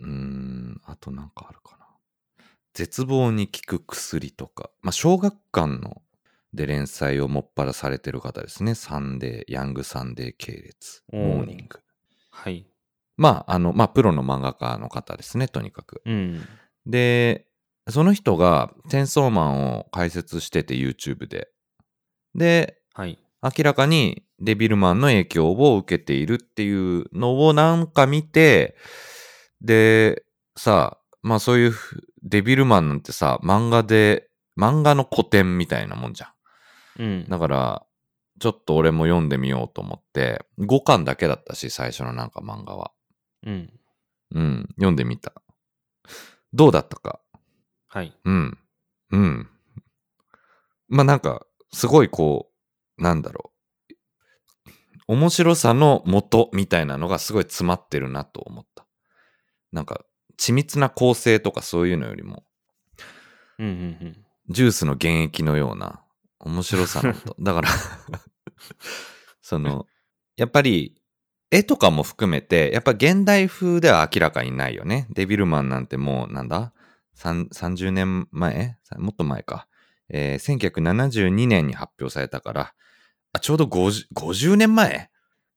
[0.00, 1.87] うーん、あとなんかあるかな。
[2.78, 6.00] 絶望に効く薬とか、まあ、小学館の
[6.54, 8.76] で連載をもっぱらされてる方ですね。
[8.76, 11.80] サンデー、ヤングサンデー系列、モーニング。
[12.30, 12.68] はい。
[13.16, 16.02] まあ、あの、まあ、プロの漫画家の方ですね、とにかく。
[16.06, 16.46] うん。
[16.86, 17.48] で、
[17.88, 21.48] その人が、チェンソーマンを解説してて、YouTube で。
[22.36, 23.18] で、はい。
[23.42, 28.76] 明らかにデビルマンの影響を受けているっていうのをなんか見て、
[29.60, 30.22] で、
[30.56, 36.32] さ、まあそういうふデビルマンなんてさ、漫画で、漫画の古典みたいなもんじゃ
[36.98, 37.28] うんん。。
[37.28, 37.86] だから、
[38.40, 42.92] ちょっと俺も読んでみようと思って、5巻だけだったし、最初のなんか漫画は。
[43.46, 43.72] うん。
[44.34, 45.32] うん、読んでみた。
[46.52, 47.20] どうだったか？
[47.88, 48.12] はい。
[48.24, 48.58] うん。
[49.10, 49.48] うん。
[50.88, 52.50] まあなんか、すごいこ
[52.98, 53.52] う、なんだろ
[53.88, 53.94] う。
[55.08, 58.86] 面白さの元みたいなのがすごい詰まってるなと思った。
[59.72, 60.04] なんか、
[60.38, 62.44] 緻密な構成とかそういうのよりも、
[63.58, 63.74] うんうんう
[64.10, 64.16] ん。
[64.48, 66.00] ジュースの原液のような
[66.38, 67.36] 面白さの元。
[67.42, 67.68] だから、
[69.42, 69.86] その、
[70.36, 70.94] やっぱり、
[71.50, 75.06] 絵とかも含めて、やっぱ現代風では明らかにないよね。
[75.10, 76.72] デビルマンなんてもう、なんだ
[77.16, 79.66] ？3 ?30 年前もっと前か。
[80.10, 82.74] えー1972年に発表されたから、
[83.32, 85.10] あ、ちょうど 50, 50年前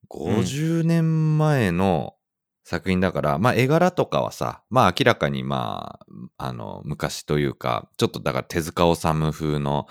[0.09, 2.15] ?50 年前の
[2.63, 5.99] 作品だから、まあ絵柄とかはさ、まあ明らかにま
[6.37, 9.87] あ、あの、昔というか、ちょっとだから手塚治虫風の、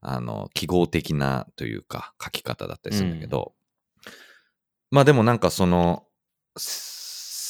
[0.00, 3.52] あの、記号的なというか、書き方だったりするんだけど、
[4.90, 6.04] まあでもなんかその、
[6.56, 7.00] せ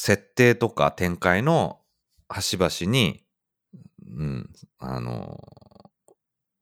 [0.00, 1.78] 設定とか展開の
[2.26, 3.22] 端々に、
[4.16, 5.38] うん、あの、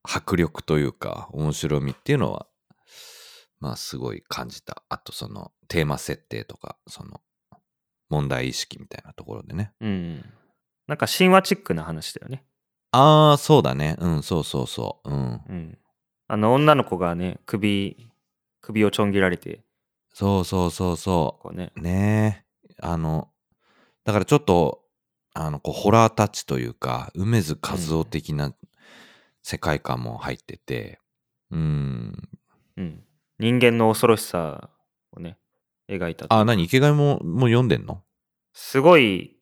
[0.02, 2.48] 迫力というか、面白みっていうのは、
[3.60, 4.82] まあすごい感じた。
[4.88, 7.20] あとそのテーマ設定とか、その
[8.08, 9.72] 問題意識みたいなところでね。
[9.80, 10.24] うん。
[10.86, 12.44] なんか神話チックな話だよね。
[12.92, 13.96] ああ、そうだね。
[13.98, 15.10] うん、そうそうそう。
[15.10, 15.16] うん。
[15.16, 15.78] うん。
[16.28, 18.10] あの女の子がね、首、
[18.60, 19.62] 首をちょん切られて、
[20.12, 21.72] そうそうそうそこうね。
[21.76, 21.80] う。
[21.80, 22.76] ねえ。
[22.82, 23.28] あの、
[24.04, 24.82] だからちょっと、
[25.34, 28.52] あの、こう、ホラータッチというか、梅津和夫的な
[29.42, 30.98] 世界観も入ってて、
[31.50, 32.28] うん。
[32.76, 33.04] うん。
[33.38, 34.70] 人間の恐ろしさ
[35.12, 35.38] をね、
[35.88, 36.34] 描いたと。
[36.34, 36.64] あ、何？
[36.64, 38.02] 池上も、もう読んでんの？
[38.52, 39.36] すごい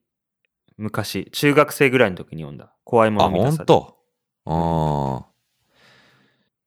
[0.77, 2.75] 昔、中学生ぐらいの時に読んだ。
[2.85, 3.57] 怖いもあ、の見たさで。
[3.59, 3.97] ほんと
[4.45, 5.33] ああ。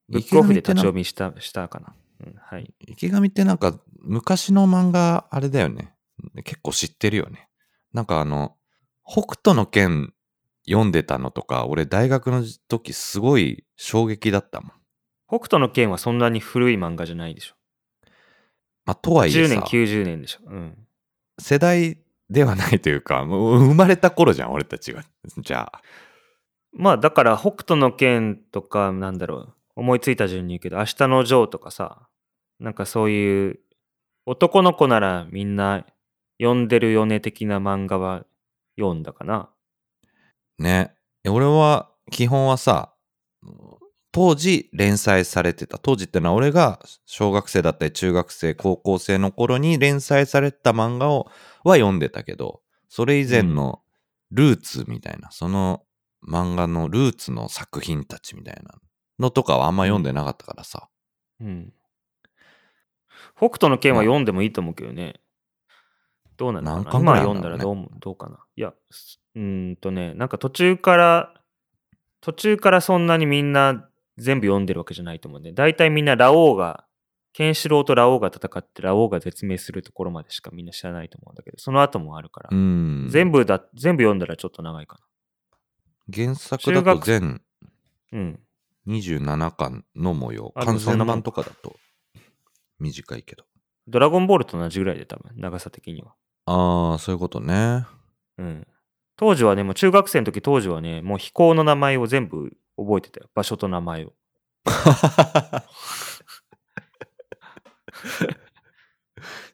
[0.10, 1.94] ブックオフで立ち読みしたしたかな。
[2.26, 2.74] うん、はい。
[2.88, 5.94] 池上ってなんか昔の漫画あれだよね。
[6.44, 7.48] 結構知ってるよね。
[7.94, 8.56] なんかあの、
[9.06, 10.14] 北斗の剣
[10.68, 14.72] 読んでたのとか、俺大学の時すごい衝撃だったもん。
[15.28, 17.56] 北斗の剣はそんなに古い漫画じゃないでしょ。
[18.90, 20.40] まあ、とはいえ10年、さ、90年でしょ。
[20.48, 20.78] うん。
[21.40, 25.04] 世代ではないというか、もう生まれた頃じゃん、俺たちが。
[25.38, 25.82] じゃあ。
[26.74, 32.08] まあだから北斗の剣とかなんだろう思いついた順に言うけど明日のジョーとかさ
[32.60, 33.60] なんかそういう
[34.28, 35.84] 男の子ならみんな
[36.40, 38.24] 読んでるよね的な漫画は
[38.78, 39.50] 読んだかな
[40.60, 40.94] ね。
[41.28, 42.94] 俺は、基本はさ、
[44.12, 45.78] 当時連載されてた。
[45.78, 51.30] 当時ってのは俺が小学生だったり中学生、高校生の頃に連載されてた漫画を
[51.64, 53.82] は読んでたけど、それ以前の
[54.32, 55.84] ルーツみたいな、その
[56.28, 58.80] 漫画のルーツの作品たちみたいな
[59.20, 60.90] のとかはあんま読んでなかったからさ。
[61.40, 61.74] うん。
[63.38, 65.22] 北斗の剣は読んでもいいと思うけどね。
[66.36, 67.00] どうなの何かな。
[67.00, 68.40] 今巻ぐらいあ読んだらどうどうかな。
[68.56, 71.34] いやすうーんとねなんか途中から
[72.22, 73.89] 途中からそんなにみんな
[74.20, 76.86] 全部読んでるわけじゃないと思うんで大体みんなラオウが
[77.34, 83.08] ケンシロウとラオウが戦ってラオウが絶命するところまでしかみんな知らないと思うんだけどその後もあるから、うん。
[83.10, 85.00] 全部だ全部読んだらちょっと長いか
[86.14, 87.40] 原作だと全な
[88.14, 88.40] うん
[88.88, 90.52] 27巻の模様。
[90.56, 91.76] あ関西版とかだと
[92.80, 93.46] 短いけど。
[93.88, 96.14] ドラゴンボールと同じぐらいで多分長さ的には
[96.46, 97.86] ああ、そういうことね。
[98.38, 98.68] うん。
[99.20, 103.30] 当時はね、もう中学生の時当時はね、もう飛行の名前を全部覚えてたよ。
[103.36, 104.14] 場所と名前を。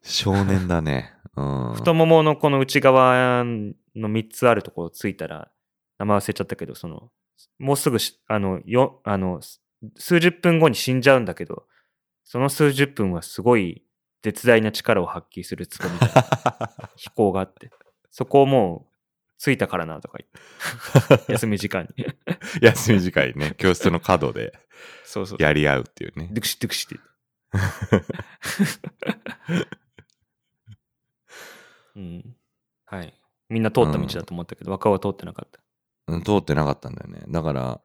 [0.04, 1.16] 少年だね。
[1.36, 1.74] うん。
[1.74, 5.50] 太もものこの内側の3つあるところついたら、
[5.98, 7.10] 名前忘れちゃったけど、その、
[7.58, 9.64] もうすぐし、あの、よ、あの、す
[9.98, 11.66] 数十分後に死んじゃうんだけど、
[12.24, 13.84] その数十分はすごい
[14.22, 15.98] 絶大な力を発揮するツボみ
[16.98, 17.72] 飛行があって、
[18.12, 18.95] そこをもう、
[19.38, 20.18] 着いたからなとか
[21.28, 22.06] 休み時間に。
[22.62, 24.58] 休み時間にね、教室の角で
[25.04, 25.38] そうそう。
[25.42, 26.30] やり合うっていうね。
[26.32, 27.00] ドゥクシドゥクシって。
[31.96, 32.36] うん。
[32.86, 33.14] はい。
[33.50, 35.60] みんな通った道だと思ったけど、若尾は通ってなかった。
[36.08, 37.24] うん通ってなかったんだよね。
[37.28, 37.82] だから、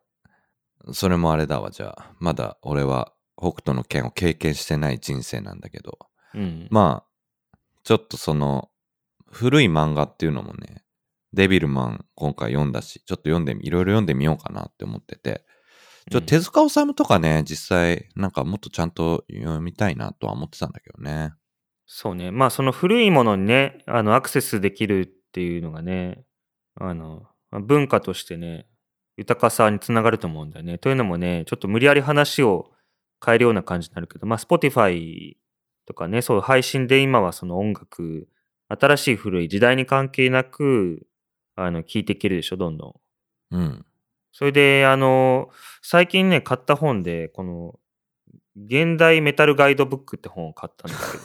[0.93, 2.13] それもあれだわ、じゃあ。
[2.19, 5.99] まだ俺は北斗の剣を経験してない人生なんだけど。
[6.35, 6.69] うん。
[6.71, 8.71] まあ、ちょっとその、
[9.31, 10.83] 古い漫画っていうのもね、
[11.33, 15.45] デビルマン今回読んだし、ちょっと読んでみ、いろいろ読んでみようかなって思ってて、
[16.11, 21.33] ちょっと手塚治虫とかね、実際、なんかもっとちゃんと読みたいなとは思ってたんだけどね。
[21.87, 22.31] そうね。
[22.31, 26.24] まあ、その古いものにね、あの、アクセスできるっていうのがね、
[26.74, 28.66] あの、文化としてね、
[29.16, 30.78] 豊かさにつながると思うんだよね。
[30.78, 32.70] というのもね、ちょっと無理やり話を
[33.24, 35.35] 変えるような感じになるけど、まあ、Spotify
[35.87, 38.28] とかね、そういう配信で今はその音楽、
[38.68, 41.07] 新しい古い時代に関係なく、
[41.65, 43.01] あの、聞いていけるでしょ、どんど
[43.51, 43.57] ん。
[43.57, 43.87] うん。
[44.33, 45.51] それで、あの、
[45.83, 47.79] 最近ね、買った本で、この、
[48.57, 51.25] 現代メタルガイドブックって本を買ったんですけど、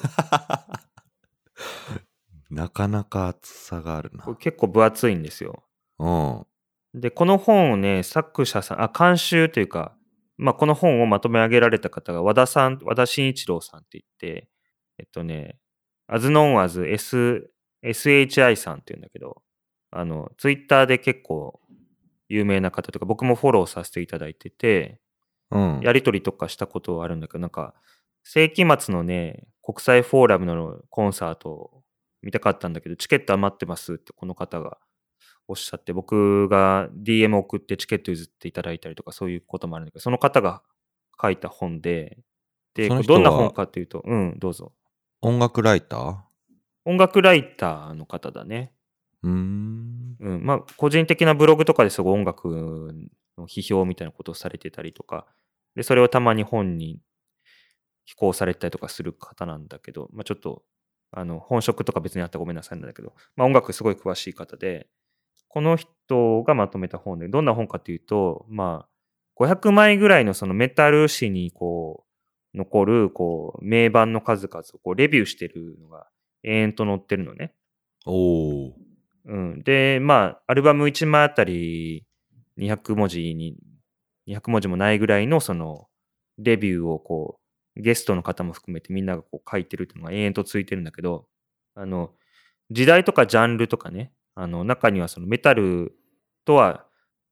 [2.61, 4.37] なかなか厚さがあるなこれ。
[4.37, 5.63] 結構分厚いんですよ。
[5.99, 6.45] うん。
[6.93, 9.97] で、この本をね、作者さん、あ、監修というか、
[10.37, 14.49] まあ、この本をまとめ上げられた方が和田さん、和田慎一郎さんって言って、
[14.97, 15.59] えっとね、
[16.07, 17.51] as known as S、
[17.83, 19.41] SHI さんって言うんだけど、
[19.95, 21.59] あの、ツイッターで結構
[22.27, 24.99] 有名な方とか、僕もフォローさせていただいてて、
[25.51, 25.79] うん。
[25.81, 27.73] やりとりとかしたことはあるんだけど、なんか、
[28.23, 31.83] 世紀末のね、国際フォーラムのコンサートを
[32.21, 34.79] 見たかったんだけど、チケット余ってますってこの方が
[35.47, 40.61] おっしゃって、僕が DM 送ってチケット譲っていただいたりとか、そういうこともあるんだけど、その方が
[41.21, 42.17] 書いた本で、
[42.73, 44.73] で、どんな本かっていうと、うん、どうぞ。
[45.21, 46.15] 音楽ライター？
[46.83, 48.74] 音楽ライターの方だね。
[49.25, 50.17] うーん。
[50.19, 52.93] うん、まあ、個人的なブログとかですごい音楽
[53.37, 55.25] の批評みたいなことをされてたりとか、
[55.75, 57.01] で、それをたまに本に
[58.05, 60.63] 寄稿されたりとかする方なんだけど、まあ、ちょっと、
[61.11, 64.87] あの、本職とか別にあったらごめんなさいなんだけど、まあ、音楽すごい詳しい方で、
[65.49, 68.89] この人がまとめた本で、どんな本かというと、まあ、
[69.35, 72.05] 500枚ぐらいのそのメタル誌にこ
[72.53, 76.07] う、残る、こう、名盤の数々をこうレビューしてるのが
[76.43, 77.53] 延々と載ってるのね。
[78.05, 78.84] おー。
[79.25, 79.63] うん。
[79.63, 82.05] で、まあ、アルバム1枚あたり
[82.57, 83.55] 200文字に、
[84.27, 85.87] 200文字もないぐらいのその、
[86.37, 87.39] レビューをこ
[87.75, 91.27] う、ゲストの方も含めてみんながこう書いてるっていうのが延々と続いてるんだけど、
[91.75, 92.11] あの、
[92.71, 95.93] 時代とかジャンルとかね、あの、中にはそのメタル
[96.45, 96.85] とは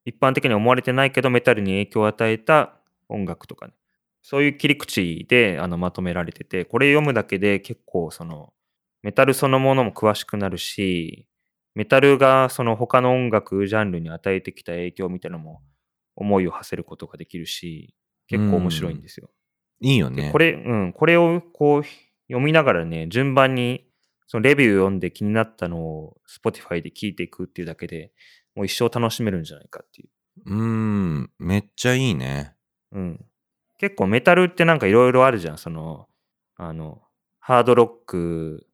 [0.05, 2.75] 一般的には思われてないけど、メタルに影響を与えた
[3.09, 3.73] 音楽とかね、
[4.21, 8.53] そういう切り口であのまとめられてて、これ読むだけで結構その、
[9.01, 11.27] メタルそのものも詳しくなるし、
[11.75, 15.61] メタルがその他の音楽ジャンルに与えてきた影響みたいなのも
[16.15, 17.95] 思いを馳せることができるし、
[18.27, 19.29] 結構面白いんですよ。
[19.81, 20.27] いいよね。
[20.27, 21.83] でこれ、うん、これをこう
[22.27, 23.85] 読みながらね、順番に
[24.27, 28.11] そのレビュー読んで気になったのを Spotify で聞いていくっていうだけで
[28.55, 30.09] もう一生楽しめるんじゃないかっていう。
[30.45, 32.55] うーん、めっちゃいいね。
[32.91, 33.25] うん。
[33.77, 35.57] 結構メタルってなんかいろいろあるじゃん。
[35.57, 36.07] その、
[36.55, 37.01] あの、
[37.39, 38.65] ハードロック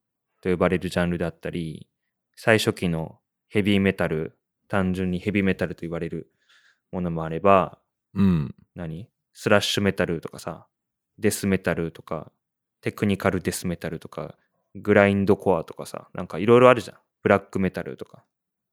[0.41, 1.88] と呼ばれるジャンルであったり、
[2.41, 3.19] 最初期の
[3.49, 4.37] ヘビーメタル、
[4.69, 6.31] 単純にヘビーメタルと言われる
[6.89, 7.79] ものもあれば、
[8.13, 8.55] うん。
[8.75, 9.09] 何？
[9.33, 10.65] スラッシュメタルとかさ、
[11.17, 12.31] デスメタルとか、
[12.79, 14.35] テクニカルデスメタルとか、
[14.73, 16.97] グラインドコアとかさ、なんかいろいろあるじゃん。
[17.23, 18.23] ブラックメタルとか、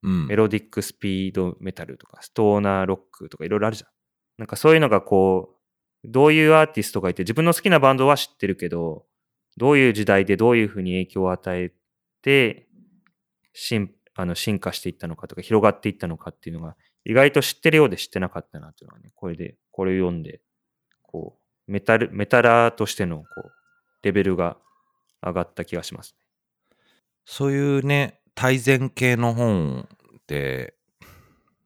[0.01, 0.37] うんメ。
[0.37, 3.89] ロディックスピードメタルとか、ストーナーロックとかいろいろあるじゃん。
[4.37, 5.57] なんかそういうのがこ
[6.05, 9.05] う、どういうアーティストがいて、自分の好きなバンドは知ってるけど、
[9.57, 11.73] どういう時代でどういうふうに影響を与え
[12.21, 12.66] て、
[13.57, 20.41] 進あの進化していったのかとか、広がっていったのかっていうのが、意外と知ってるようで知ってなかったなっていうのはね、これで、これを読んで、
[21.01, 21.37] こ
[21.67, 23.51] う、メタル、メタラーとしての、こう、
[24.03, 24.57] レベルが
[25.23, 26.15] 上がった気がします。
[27.25, 29.87] そういうね、大全系の本
[30.17, 30.75] って、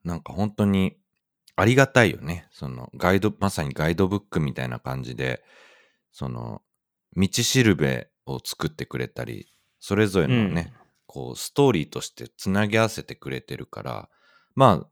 [0.04, 0.96] なんか本当に
[1.56, 2.48] ありがたいよね。
[2.50, 5.42] そのガイド、まさにガイドブックみたいな感じで、
[6.10, 6.62] その、
[7.16, 10.72] 道しるべを作ってくれたり、それぞれのね、
[11.12, 14.08] こう、ストーリーとしてつなぎ合わせてくれてるから、
[14.54, 14.88] まあ、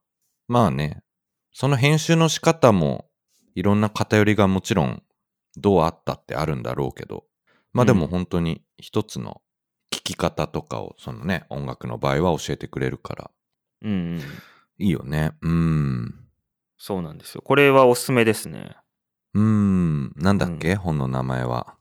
[0.48, 1.02] まあね、
[1.50, 3.08] その編集の仕方も、
[3.54, 5.02] いろんな偏りがもちろん、
[5.56, 7.24] どうあったってあるんだろうけど、
[7.72, 9.40] まあでも本当に一つの
[9.90, 13.30] 聞き方とかを、そのね、音楽の場合は教えてくれるから、
[13.80, 14.20] うんうん。
[14.76, 15.32] いいよね。
[15.40, 16.14] うーん。
[16.76, 17.40] そうなんですよ。
[17.42, 18.76] これはおすすめですね。
[19.32, 20.12] うーん。
[20.16, 21.78] なんだっけ、本の名前は。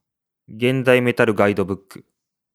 [0.47, 2.05] 現代メタルガイドブック。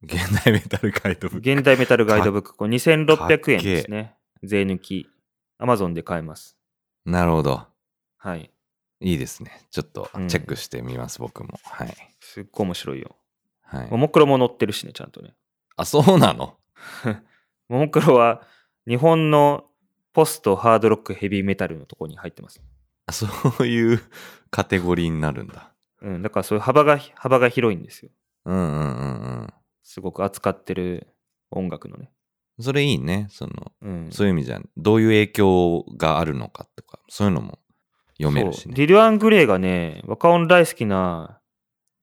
[0.03, 1.51] 現代メタルガイドブック。
[1.55, 2.55] 現代メタルガイドブック。
[2.55, 4.15] これか2600円ですね。
[4.43, 5.09] 税抜き。
[5.59, 6.55] Amazon で買えます。
[7.05, 7.65] なるほど。
[8.17, 8.51] はい。
[9.01, 9.61] いいですね。
[9.71, 11.59] ちょっとうんチェックしてみます、僕も。
[11.63, 11.95] はい。
[12.19, 13.15] すっごい面白いよ。
[13.63, 13.89] はい。
[13.91, 15.33] ももクロも載ってるしね、ちゃんとね。
[15.77, 16.55] あ、そうなの？
[17.69, 18.41] ももクロは
[18.87, 19.65] 日本の
[20.13, 22.61] ポストハードロックヘビーメタルのところに入ってます。
[23.07, 23.27] あそ
[23.59, 24.01] ういう
[24.49, 25.71] カテゴリーになるんだ。
[26.01, 26.21] うん。
[26.21, 28.11] だからそういう幅が、幅が広いんですよ。
[28.45, 29.53] うんうんうんうん。
[29.85, 31.07] すごく扱ってる
[31.51, 32.11] 音楽のね。
[32.59, 33.27] それいいね。
[33.29, 34.11] その、うん。
[34.11, 37.59] そういう意味じゃ、どういう影響があるのかとか、そういうのも
[38.17, 38.73] 読めるしね。
[38.73, 41.39] ディル・アン・グレイがね、若者大好きな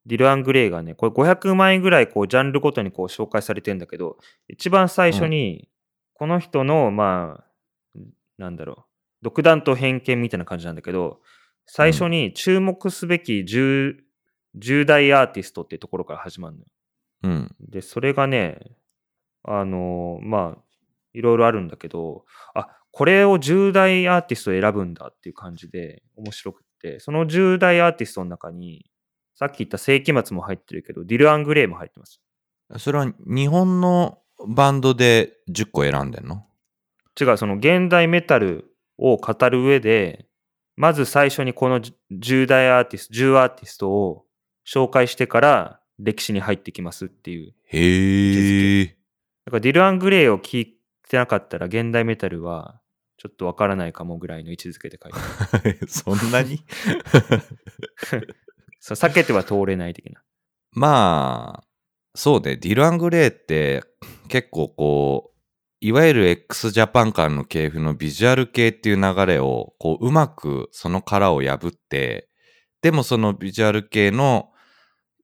[0.06, 4.16] ディル・アン・グレイがね、これ500枚ぐらいこうジャンルごとにこう紹介されてんだけど、
[4.46, 5.68] 一番最初に、
[6.14, 7.44] この人の、ま
[7.96, 8.00] あ、
[8.38, 8.84] なんだろう、
[9.22, 11.20] 独断と偏見みたいな感じなんだけど、
[11.66, 13.96] 最初に注目すべき 10,
[14.56, 16.66] 10大アーティストっていうところから始まるのよ。
[17.22, 17.54] うん。
[17.60, 18.76] で、それがね、
[19.44, 20.62] あのまあ、
[21.12, 28.86] いろいろあるんだけど、あ、これを10大アーティストを選ぶんだっていう感じで面白くって、その10大アーティストの中に、
[29.34, 32.20] さっき言った世紀末も入ってるけど、ディル・アン・グレイも入ってます。
[32.78, 36.46] それは日本のバンドで10個選んでんの？
[37.20, 40.26] 違う、その現代メタルを語る上で、
[40.76, 44.24] まず最初にこの10大アーティスト、10アーティストを
[44.66, 47.54] 紹介してから歴史に入ってきますっていう。
[47.66, 48.86] へえ。
[49.44, 50.76] だからディル・アン・グレイを聞い
[51.08, 52.80] てなかったら現代メタルは
[53.18, 55.78] ちょっとわからないかもぐらいの位置づけで書いてある。
[55.88, 56.64] そんなに？
[58.80, 60.22] そう避けては通れない的な。
[60.72, 61.68] まあ、
[62.14, 63.84] そうで、ディル・アングレイって
[64.28, 65.38] 結構こう、
[65.80, 72.28] いわゆる x ジャパン間の系譜のビジュアル系っていう流れを、こう、うまくその殻を破って、
[72.82, 74.51] でもそのビジュアル系の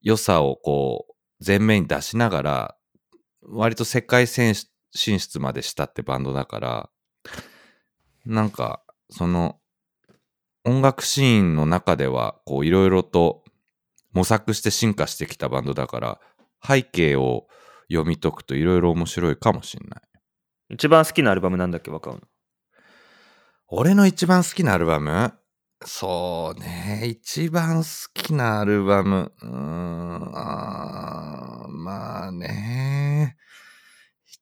[0.01, 1.13] 良さをこう、
[1.45, 2.75] 前面に出しながら、
[3.41, 4.53] 割と世界進
[4.93, 6.89] 出までしたってバンドだから、
[8.25, 9.59] なんか、その、
[10.65, 13.43] 音楽シーンの中では、こう、いろいろと
[14.11, 16.19] 模索して進化してきたバンドだから、
[16.65, 17.47] 背景を
[17.89, 20.01] 読み解くといろいろ面白いかもしんない。
[20.71, 22.21] 一番好きなアルバムなんだっけ、若尾の。
[23.67, 25.33] 俺の一番好きなアルバム？
[25.85, 27.03] そうね。
[27.07, 29.31] 一番好きなアルバム。
[29.41, 30.31] うん。
[30.35, 33.37] あまあね。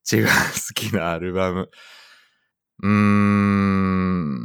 [0.03, 1.69] 一番 好きなアルバム。
[2.81, 4.37] うーん。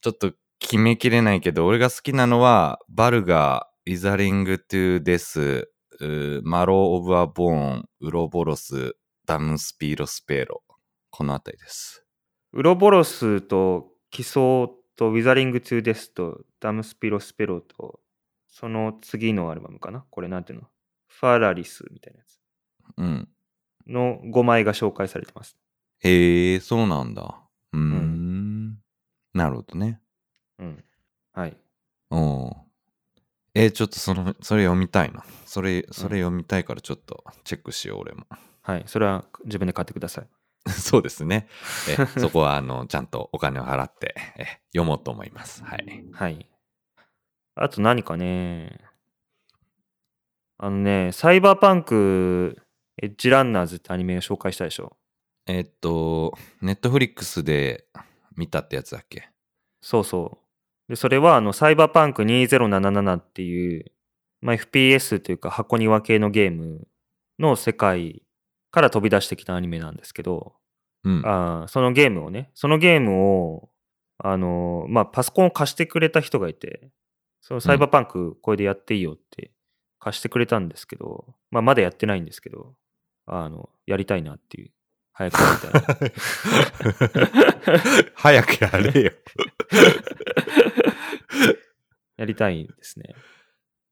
[0.00, 8.94] ちょっと決めきれないけど、俺が好きなのは、 VULGAR、Withering to death、Marrow of a Bone、UROBOROS、
[9.26, 10.62] ダム・スピーロ・スペーロ。
[11.10, 12.04] このあたりです。
[12.52, 18.00] ウロボロスとキソとウィザリング・トゥ・デスとダムスピロスペロと
[18.48, 20.04] その次のアルバムかな？
[20.10, 20.68] これなんていうの？
[21.08, 22.38] ファラリスみたいなやつ
[22.96, 23.28] うん。
[23.86, 25.56] の5枚が紹介されてます。
[26.00, 27.40] へえ、そうなんだ。
[27.72, 28.78] うーん。
[29.34, 30.00] なるほどね。
[30.58, 30.84] うん。
[31.32, 31.56] はい。
[32.10, 32.50] うん。
[33.54, 35.24] えーちょっとその、それ読みたいな。
[35.46, 38.26] それ、それ読みたいからちょっとチェックしよう、俺も。
[38.62, 38.84] はい。
[38.86, 40.26] それは自分で買ってください。
[40.70, 41.48] そうですね。
[41.88, 45.64] え、そこは、あの、ちゃんとお金を払って、え、読もうと思います。
[45.64, 46.04] はい。
[46.12, 46.48] はい。
[47.54, 48.78] あと何かね。
[50.58, 52.56] あのね、サイバーパンク
[53.02, 54.96] エッジランナーズってアニメを紹介したでしょ？
[55.46, 57.86] えーっと、ネットフリックスで
[58.36, 59.28] 見たってやつだっけ？
[59.80, 60.38] そうそ
[60.88, 60.92] う。
[60.92, 63.90] で、それは、あの、サイバーパンク2077っていう、
[64.40, 66.86] まあ、FPS というか箱庭系のゲーム
[67.38, 68.22] の世界
[68.72, 70.54] から飛び出してきたアニメなんですけど、
[71.04, 71.22] うん。
[71.24, 73.68] あーそのゲームをね、そのゲームを、
[74.18, 76.90] あのまあ、パソコンを貸してくれた人がいて、
[77.40, 79.50] そのサイバーパンクこれでやっていいよって
[79.98, 82.74] 貸してくれたんですけど、まあ、まだやってないんですけど、
[83.26, 84.70] あの、やりたいなっていう、
[85.12, 85.72] 早くやりたい
[87.92, 88.02] な。
[88.14, 89.12] 早くやれよ。
[92.16, 93.14] やりたいですね。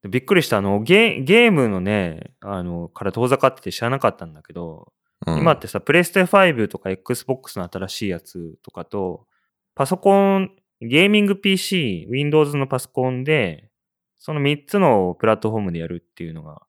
[0.02, 4.92] でびっくりした、あの、ゲゲームのね、あの、から遠ざかってて知らなかったんだけど、
[5.26, 9.26] うん今ってさ、プレステ5とか Xbox の新しいやつとかと、
[9.74, 13.68] パソコン、ゲーミング PC、Windows のパソコンで、
[14.16, 16.62] その3つのプラットフォームでやるっていうのが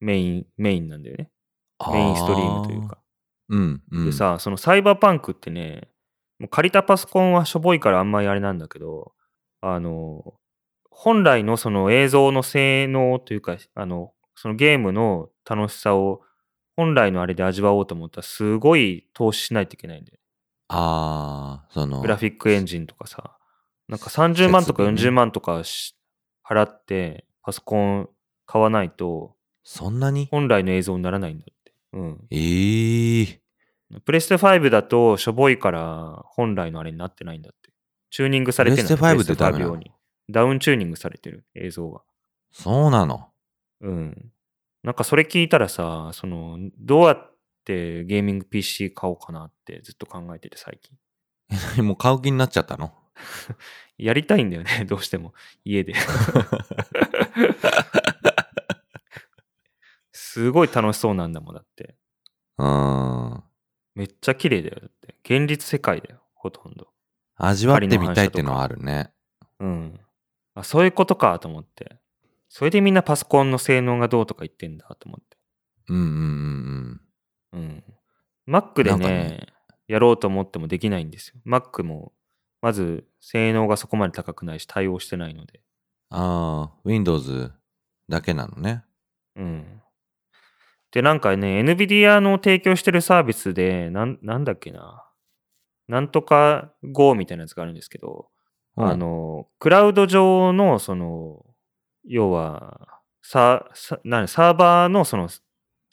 [0.00, 1.30] メイン、メインなんだよね。
[1.92, 2.98] メインストリームというか。。
[3.48, 4.04] うん、うん。
[4.06, 5.88] でさ、そのサイバーパンクってね、
[6.38, 9.12] もう借りたパソコンはしょぼいからあんまりあれなんだけど、
[9.60, 10.34] あの、
[10.96, 16.22] 本来のその映像の性能というか、あの、そのゲームの楽しさを
[16.76, 20.18] 本来のあれで味わおうと思ったらすごい投資しないといけないんだよ。
[20.68, 23.36] ああ、その、グラフィックエンジンとかさ、
[23.88, 25.94] なんか30万とか設備ね40万とかし
[26.48, 28.08] 払ってパソコン
[28.46, 30.28] 買わないとそんなに？
[30.30, 31.72] 本来の映像にならないんだって。
[31.92, 32.26] うん。
[32.30, 33.40] ええ
[34.04, 37.70] プレステ5だとしょぼいから本来のあれになってないんだって。
[38.10, 38.86] チューニングされてない。
[38.86, 39.72] プレステ5でダメなの？
[39.72, 39.92] プレステ5用に。
[40.30, 42.02] ダウンチューニングされてる映像が。
[42.52, 43.28] そうなの？
[43.80, 44.32] うん。
[44.82, 47.32] なんかそれ聞いたらさ、その、どうやっ
[47.64, 50.96] てゲーミング PC 買おうかなってずっと考えてて最近。
[51.84, 52.92] もう買う気になっちゃったの？
[53.98, 55.34] やりたいんだよね、 どうしても。
[55.64, 55.94] 家で。
[60.12, 61.96] すごい楽しそうなんだもんだって。
[62.58, 63.42] うん。
[63.94, 64.76] めっちゃ綺麗だよ。
[64.80, 65.14] だって。
[65.24, 66.88] 現実世界だよ、ほとんど。
[67.36, 69.12] 味わってみたいっていうのはあるね。
[69.60, 70.00] うん。
[70.54, 71.98] あ、そういうことかと思って。
[72.48, 75.36] それでみんなパソコンの性能がどうとか言ってんだと思って。
[75.88, 77.00] うんうん
[77.52, 77.84] うんうん。
[78.48, 79.46] Mac でねね
[79.88, 81.40] やろうと思ってもできないんですよ。
[81.46, 82.12] Mac も、
[82.62, 85.60] まず性能がそこまで高くないし対応してないので。
[86.10, 86.18] うん。
[86.18, 87.52] ああ、Windows
[88.08, 88.84] だけなのね。
[89.36, 89.82] うん。
[90.92, 95.04] で、なんかね、NVIDIA の提供してるサービスで、なんなんだっけな。
[95.88, 98.33] なんとか Go みたいなやつがあるんですけど、うん
[98.76, 101.44] あの、クラウド上の、その、
[102.04, 105.30] 要は、ササなんサーバーのその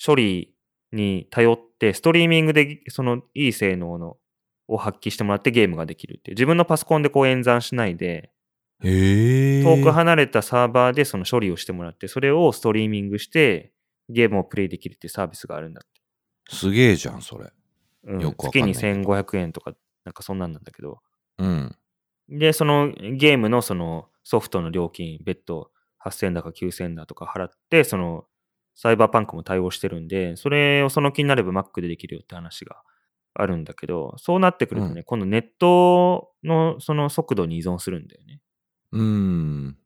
[0.03, 0.53] 処理
[0.91, 4.18] に頼って、ストリーミングでそのいい性能の
[4.68, 6.36] を発揮してもらってゲームができるっていう。
[6.36, 8.32] 自分のパソコンでこう演算しないで。
[8.84, 13.72] 遠く離れたサーバーでその処理をしてもらって、それをストリーミングして
[14.10, 16.02] ゲームをプレイできるっていうサービスがあるんだって。
[16.56, 17.52] すげえじゃん、それ。
[18.06, 20.99] うん、よく月に1500円とか、なんかそんなんなんだけど。
[21.38, 21.76] うん。
[22.32, 25.70] で、そのゲームのそのソフトの料金、別途
[26.03, 28.26] 8000だか9000だとか払って、その
[28.74, 32.82] サイバーパンクも対応してるんで、それをその気になれば Mac でできるよって話が
[33.34, 38.41] あるんだけど、そうなってくるとね、う今度ネットのその速度に依存するんだよね。
[38.94, 39.78] うん。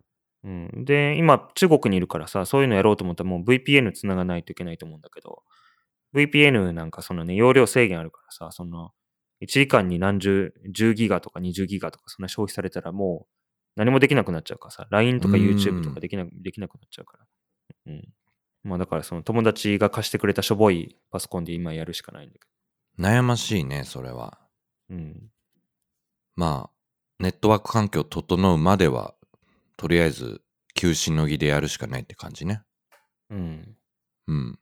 [0.43, 5.41] うん、で、今、中国にいるからさ、そういうのやろうと思ったらもう VPN つながないといけないと思うんだけど、
[6.13, 8.91] VPN なんかそのね、容量制限あるからさ、その、
[9.41, 13.27] 1時間に何十、10ギガとか20ギガとかそんな消費されたらも
[13.75, 17.25] 何もできなくなっちゃうからさ、LINE とかうん YouTube とかできなできなくなっちゃうから。
[17.87, 18.07] うん。
[18.63, 22.47] まあだからその友達が貸してくれたしょぼいパソコンで今やるしかないんだけ
[22.97, 24.39] 悩ましいね、それは。
[24.89, 24.95] ど。
[24.95, 25.29] うん。
[26.35, 26.75] まあ、
[27.19, 29.15] ネットワーク環境整うまでは、
[29.77, 30.41] とりあえず、
[30.73, 32.61] 休止の儀でやるしかないって感じね。
[33.29, 33.77] うん。
[34.27, 34.59] うん。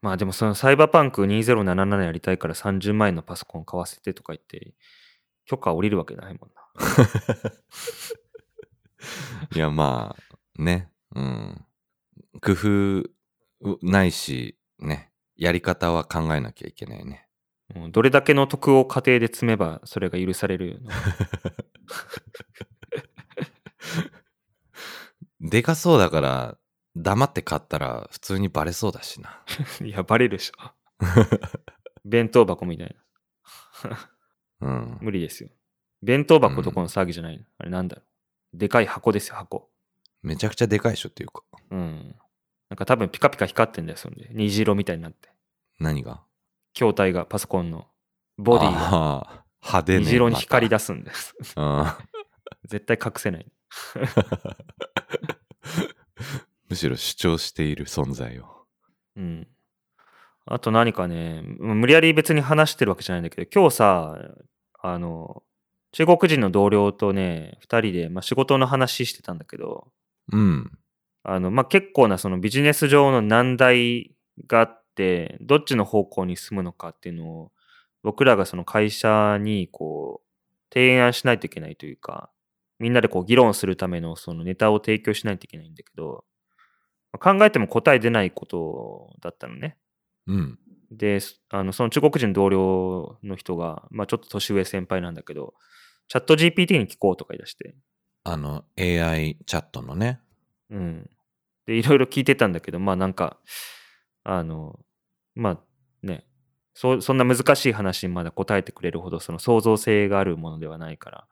[0.00, 4.74] まあでもそのサイバーパンク2077やりたいから30万円のパソコン買わせてとか言って、
[5.44, 6.62] 許可降りるわけないもんな。
[9.54, 10.90] いや、まあ、ね。
[11.14, 11.64] うん。
[12.40, 13.10] 工夫
[13.82, 15.10] ないし、ね。
[15.36, 17.26] やり方は考えなきゃいけないね。
[17.74, 20.90] うんどれだけの得を家庭で積めばそれが許されるの？
[25.50, 26.58] でかそうだから、
[27.02, 29.40] 黙って買ったら普通にバレそうだしな。
[29.84, 30.72] いや、バレるでしょ。
[32.04, 32.96] 弁当箱みたい
[33.84, 33.98] な。
[34.60, 34.98] うん。
[35.00, 35.50] 無理ですよ。
[36.02, 37.44] 弁当箱とこの騒ぎじゃないの。
[37.58, 38.02] あれなんだろ
[38.54, 38.58] う。
[38.58, 39.70] でかい箱ですよ、箱。
[40.22, 41.42] めちゃくちゃでかいでしょっていうか。
[41.70, 42.16] うん。
[42.68, 44.28] なんか多分ピカピカ光ってんだよ、そんで。
[44.32, 45.30] 虹色みたいになって。
[45.78, 46.22] 何が？
[46.74, 47.88] 筐体が、パソコンの。
[48.36, 49.98] ボディが派手ね。
[50.00, 50.78] 虹色に光りだ。
[50.78, 51.34] 出すんです。
[51.56, 51.86] うん
[52.64, 53.46] 絶対隠せない。
[56.68, 58.44] むしろ主張している存在を。
[59.16, 59.48] うん。
[60.46, 64.18] あと何かね、無理やり別に話してるわけじゃないんだけど、今日さ、
[64.80, 65.42] あの、
[65.92, 69.88] 中国人の同僚とね、二人で、まあ、仕事の話してたんだけど、
[70.32, 70.70] うん。
[71.22, 74.14] あの、まあ、結構なそのビジネス上の難題
[74.46, 77.52] があって、どっちの方向に進むのかっていうのを、
[78.02, 80.28] 僕らがその会社にこう、
[80.72, 82.30] 提案しないといけないというか、
[82.78, 86.27] みんなでこう議論するためのそのネタを提供しないといけないんだけど、まあ
[87.18, 89.76] 考えても答え出ないことだったのね。
[90.26, 90.58] うん。
[90.90, 95.54] で、すあのその中国人の同僚の人が、まあ、ちょっと年上先輩なんだけど、
[96.08, 97.74] チャット GPT に聞こうとか言い出して、
[98.24, 100.20] あの、AI チャットのね。
[100.70, 101.10] うん。
[101.66, 103.38] で、いろいろ聞いてたんだけど、まあなんか、
[104.24, 104.78] あの、
[105.34, 105.58] まあ
[106.02, 106.24] ね、
[106.74, 111.26] そそんな難しい話にまだ答えてくれるほどその創造性があるものではないから、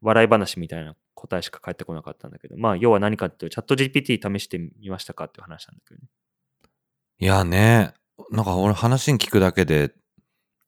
[0.00, 6.08] 笑い話みたいな答えしか返ってこなかったんだけど、まあ要は何かっていうと、チャット GPT 試してみましたかっていう話なんだけどね。
[7.18, 7.94] いやね、
[8.30, 9.92] なんか俺話に聞くだけで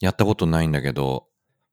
[0.01, 1.27] やったことないんだけど、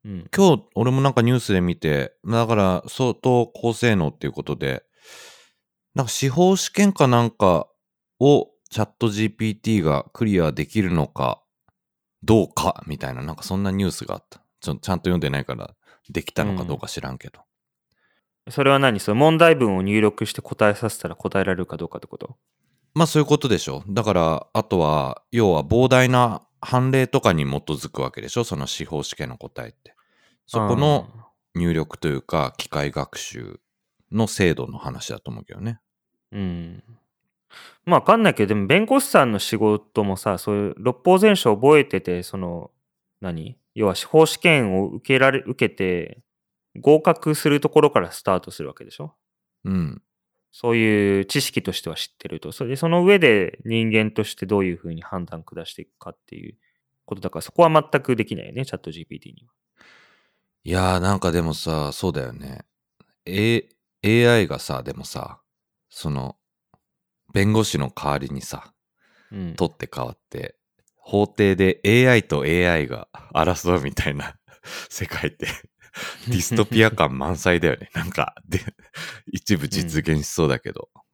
[0.04, 0.28] うん。
[0.34, 4.84] 今日俺もなんかニュースで見て、だから相当高性能っていうことで、
[5.94, 7.68] なんか司法試験かなんか
[8.20, 11.40] をチャット GPT がクリアできるのか
[12.22, 14.40] どうかみたいな、なんかそんなニュースがあった。
[14.60, 15.74] ちょちゃんと読んでないから
[16.08, 17.40] できたのかどうか知らんけど。
[18.50, 19.00] それは何？
[19.00, 22.36] その問題文を入力して答えさせたら答えられるかどうかってこと？
[22.94, 23.82] まあそういうことでしょ。
[23.88, 28.44] だから、あとは、要は膨大な判例とかに基づくわけでしょ？
[28.44, 29.94] その司法試験の答えって。
[30.46, 31.08] そこの
[31.54, 33.60] 入力というか、機械学習
[34.12, 35.80] の精度の話だと思うけどね。
[36.32, 36.82] うん。
[37.86, 42.70] まあわかんないけど、でも弁護士さんの仕事もさ、そういう六法全書覚えてて、その、
[43.20, 43.56] 何？
[43.74, 46.20] 要は司法試験を受けられ、受けて、
[46.80, 49.14] 合格するところからスタートするわけでしょ？
[49.64, 50.02] うん。
[50.52, 52.52] そういう知識としては知ってると。
[52.52, 56.56] それで、その上で人間としてどういうふうに判断下していくかっていう
[57.04, 59.52] ことだから、そこは全くできないよね、チャット GPT には。
[60.62, 62.64] いやーなんかでもさ、そうだよね。
[63.26, 63.68] A、
[64.04, 65.40] AI がさ、でもさ、
[65.90, 66.36] その、
[67.32, 68.72] 弁護士の代わりにさ、
[69.32, 69.54] うん。
[69.56, 70.56] 取って変わって、
[70.96, 74.36] 法廷で AI と AI が争うみたいな
[74.88, 75.48] 世界って、
[76.28, 77.90] ディストピア感満載だよね。
[77.94, 78.60] なんか、で、
[79.30, 80.88] 一部実現しそうだけど。
[80.94, 81.04] だか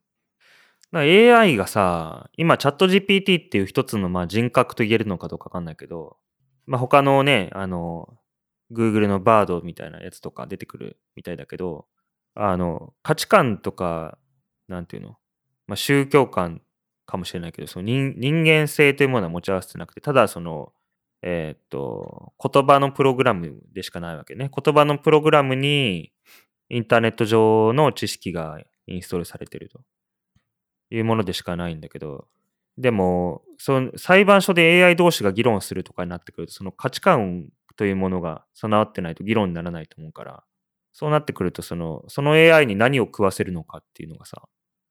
[0.91, 6.17] ら AI がさ、今チャット GPT っていう一つのまあ人格と言えるのかどうかわかんないけど、
[6.65, 8.17] まあ他のね、あの、
[8.71, 11.85] Google の Bard みたいなやつとか出てくるみたいだけど、
[12.35, 14.17] あの、価値観とか、
[14.67, 15.17] なんていうの、
[15.67, 16.61] まあ宗教観
[17.05, 20.73] かもしれないけど、その人人間性というものは持ち合わせてなくて、ただその、
[21.21, 24.49] えーっと、言葉のプログラムでしかないわけね。
[24.53, 26.11] 言葉のプログラムに
[26.69, 29.81] インターネット上の知識がインストールされてると。
[30.91, 32.27] いうものでしかないんだけど、
[32.77, 40.43] でも、その裁判所で AI 同士が議論するとかになってくると、その価値観というものが備わってないと議論にならないと思うから、
[40.93, 44.43] そうなってくると、その、その AI に何を食わせるのかっていうのがさ、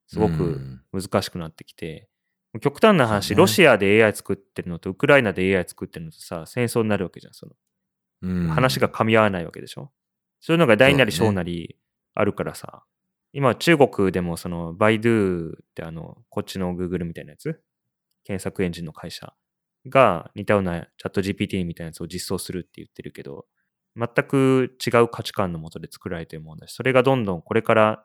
[0.07, 2.09] すごうくん難しくなってきて、
[2.61, 7.53] 極端な話、ねロシアで AI 作ってるのとウクライナで AI 作ってるのとさ、戦争になるわけじゃん、その。
[8.23, 9.93] うん話が噛み合わないわけでしょ？
[10.41, 11.79] そういうのが大なり小なり
[12.15, 12.85] あるからさ、
[13.33, 17.63] 今中国でもそのバイドゥってあの、こっちの Google みたいなやつ、
[18.25, 19.33] 検索エンジンの会社
[19.89, 23.47] が似たようなチャット GPT みたいなやつを実装するって言ってるけど、
[23.97, 28.05] 全く違う価値観のもとで作られているものだし、それがどんどんこれから、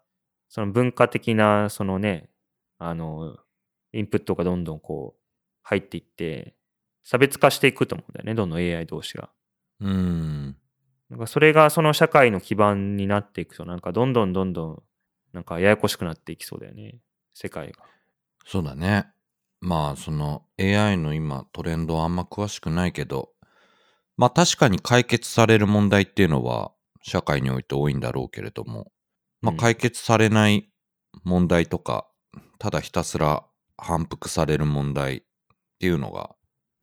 [0.50, 2.30] その文化的な、そのね、
[2.78, 3.38] あの、
[3.96, 5.22] インプットがどんどんこう、
[5.64, 6.56] 入っていって、
[7.04, 9.30] 差別化していくと思うんだよね、どんどん AI 同士が。
[9.80, 10.58] うん。
[11.10, 14.84] なんかそれがその社会の基盤になっていくと、なんかどんどんどんどん、
[15.34, 17.00] なんかややこしくなっていきそうだよね、
[17.34, 17.86] 世界が。
[18.46, 19.08] そうだね。
[19.62, 23.30] まあ、その AI の今トレンドはあんま詳しくないけど、
[24.18, 28.92] まあ確かに解決される問題っていうのは社会において多いんだろうけれども、
[29.42, 30.70] まあうん解決されない
[31.24, 32.08] 問題とか、
[32.60, 33.46] ただひたすら
[33.78, 35.22] 反復される問題っ
[35.80, 36.36] ていうのが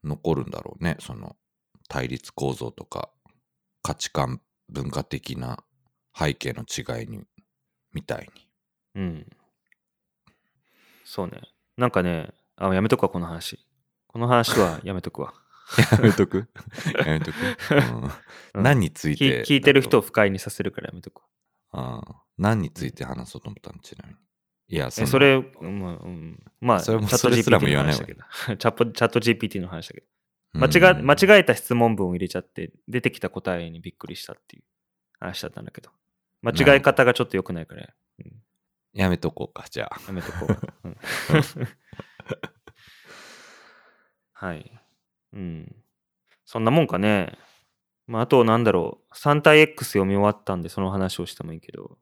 [0.05, 0.97] 残るんだろうね。
[1.01, 1.37] その
[1.89, 3.11] 対立構造とか
[3.83, 5.63] 価値観、文化的な
[6.17, 7.25] 背景の違いに、
[7.93, 8.49] みたいに。
[8.95, 9.27] うん。
[11.05, 11.43] そうね。
[11.77, 13.59] なんかね、あ、やめとくわ、この話。
[14.07, 15.35] この話は やめとくわ。
[15.93, 16.49] やめとく？
[17.07, 17.37] やめとく、
[17.71, 18.07] うんう
[18.61, 21.23] ん何について聞聞いてる人だを不快にさせるからやめとく
[21.73, 22.03] わ。
[22.03, 23.79] あ何について話そうと思ったの？
[23.79, 24.21] ちなみに。
[24.73, 28.25] いや、のえそれ、まあ、うん、まあ、それもチャットそれすらも GPT 言わないの話だけど。
[28.57, 30.07] チャットチャット GPT の話だけど。
[30.07, 30.13] うん
[30.55, 34.63] 間違間違えた質問文を入れちゃって、出てきた答えにびっくりしたっていう
[35.19, 35.91] 話だったんだけど。
[36.43, 37.89] 間違え方がちょっと良くないから、
[38.19, 38.33] うん
[38.95, 40.01] やめとこうか、じゃあ。
[40.07, 40.47] やめとこ
[40.85, 40.89] う。
[40.89, 40.97] うん
[44.33, 44.73] はい。
[45.35, 45.77] うん。
[46.45, 47.39] そんなもんかね。
[48.07, 49.15] まあ、あと、なんだろう。
[49.15, 51.97] 3体 X 読み終わったんで、その話をしてもいいけど。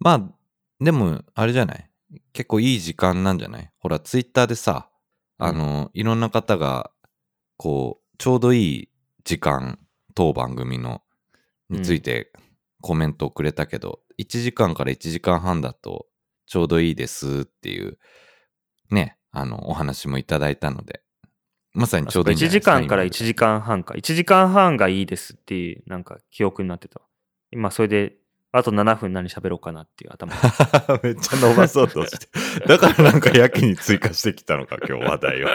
[0.00, 1.90] まあ、でも、あれじゃない？
[2.32, 3.70] 結構いい時間なんじゃない？
[3.78, 4.90] ほら、ツイッターでさ、
[5.38, 6.90] あの、いろんな方が、
[7.56, 8.88] こう、ちょうどいい
[9.24, 9.78] 時間、
[10.14, 11.02] 当番組の、
[11.70, 12.32] について
[12.82, 16.06] コメントをくれたけど、1時間から1時間半だと
[16.46, 17.98] ちょうどいいですっていう、
[18.90, 21.02] ね、あの、お話もいただいたので、
[21.72, 22.72] まさにちょうどいいんじ1ゃないですか。
[22.76, 23.94] 時間から1今時間半か。
[23.94, 27.00] 1時間半がいいですっていう、なんか記憶になってた。
[27.50, 28.16] 今、それで、
[28.56, 30.32] あと7分何喋ろうかなっていう頭。
[31.02, 32.28] めっちゃ伸ばそうとして。
[32.68, 35.48] だからなんかやけに追加してきたのか、今日 話題を。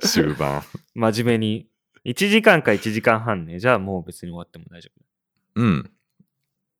[0.00, 0.62] 終盤。
[0.94, 1.68] 真面目に。
[2.06, 3.58] 1時間か1時間半ね。
[3.58, 4.90] じゃあもう別に終わっても大丈
[5.56, 5.90] うん。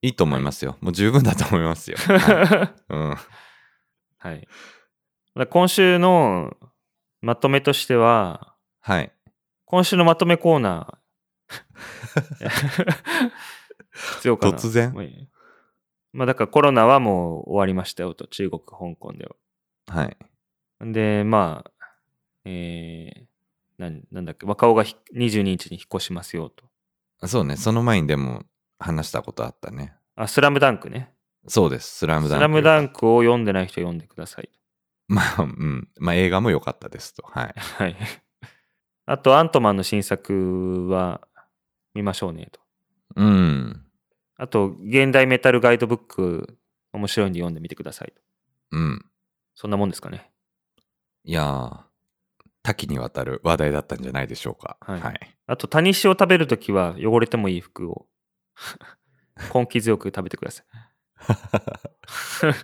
[0.00, 0.78] いいと思いますよ。
[0.80, 1.98] もう十分だと思いますよ。
[2.00, 2.14] 夫。
[2.14, 3.16] はいうん。
[4.16, 4.48] はい。
[5.36, 6.56] だ今週の
[7.20, 9.12] まとめとしては、はい。
[9.66, 13.50] 今週のまとめコーナー。
[13.92, 14.58] 必要かな。
[14.58, 14.92] 突然？
[16.12, 19.36] まあだからコロナはもう終わりましたよと、中国、香港では。
[19.86, 20.16] はい。
[20.92, 21.70] で、まあ、
[22.44, 26.64] えー、なんなんだっけ、若尾がひ22日に引っ越しますよと。
[27.28, 28.44] そうね、その前にでも
[28.78, 29.94] 話したことあったね。
[30.16, 31.12] あ、スラムダンクね。
[31.46, 32.40] そうです、スラムダンク。
[32.40, 34.50] スラムダンクを読んでない人読んでください。
[35.08, 35.88] まあ、うん。
[35.98, 37.22] まあ映画も良かったですと。
[37.26, 37.54] はい。
[37.56, 37.96] はい。
[39.06, 41.20] あと、アントマンの新作は
[41.94, 42.60] 見ましょうねと。
[43.16, 43.84] うん。
[44.36, 46.58] あと、現代メタルガイドブック、
[46.92, 48.22] 面白いんで読んでみてくださいと。
[48.72, 49.04] うん。
[49.54, 50.30] そんなもんですかね。
[51.24, 51.80] いやー、
[52.62, 54.76] 多岐にわたる話題だったんじゃないでしょうか。
[54.80, 55.36] はいはい。
[55.46, 58.06] あと、タニシを食べるときは汚れてもいい服を
[59.54, 60.66] 根気強く食べてください。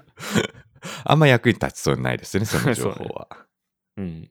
[1.05, 3.28] あんま役に立ちそうにないですね、その情報は。
[3.97, 4.31] うん。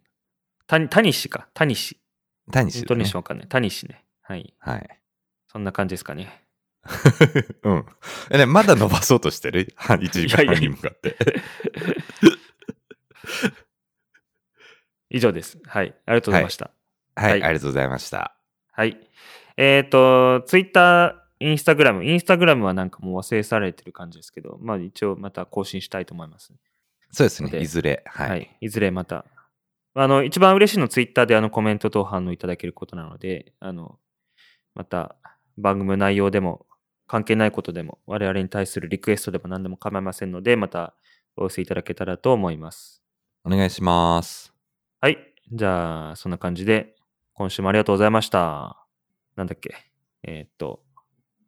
[0.67, 1.49] タニタニシか。
[1.53, 1.99] タニシ。
[2.51, 2.81] タニシ、ね。
[2.81, 3.47] イントネーションわかんない。
[3.47, 4.05] タニシね。
[4.21, 4.55] はい。
[4.59, 5.01] はい。
[5.55, 6.43] そんな感じですかね。
[7.63, 7.85] うん。
[8.29, 11.15] え、ね、まだ伸ばそうとしてる ?1 時間半に向かって。
[15.09, 15.57] 以上です。
[15.65, 15.95] はい。
[16.05, 16.71] ありがとうございました。
[17.15, 18.35] はい、はいありがとうございました。
[18.73, 18.99] はい。
[19.55, 22.03] えっ、と、ツイッター、インスタグラム。
[22.03, 26.53] インスタグラムはなんかもう忘れ去られてる感じですけど、まあ一応また更新したいと思います。
[27.11, 28.03] そうですね、でいずれ。
[28.07, 28.29] はい。
[28.29, 28.57] はい。
[28.59, 29.23] いずれまた。
[29.93, 33.97] あの、一番嬉しいのはツイッターであのコメントと反応いただけることなので、あの、
[34.75, 35.15] また
[35.57, 36.65] 番組の内容でも
[37.07, 40.93] 関係ないことでも我々に対するリクエストでも何でも構いませんので、また
[41.37, 43.03] お寄せいただけたらと思います。
[43.43, 44.53] お願いします。
[45.01, 45.17] はい。
[45.51, 46.95] じゃあ、そんな感じで、
[47.33, 48.85] 今週もありがとうございました。
[49.35, 49.75] なんだっけ？
[50.23, 50.81] えーっと、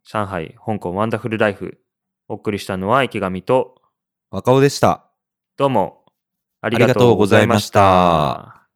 [0.04, 1.80] 上海、香港ワンダフルライフ。
[2.30, 3.82] お送りしたのは池上と、
[4.30, 5.10] 若尾でした。
[5.56, 6.04] どうも
[6.60, 8.67] ありがとうございました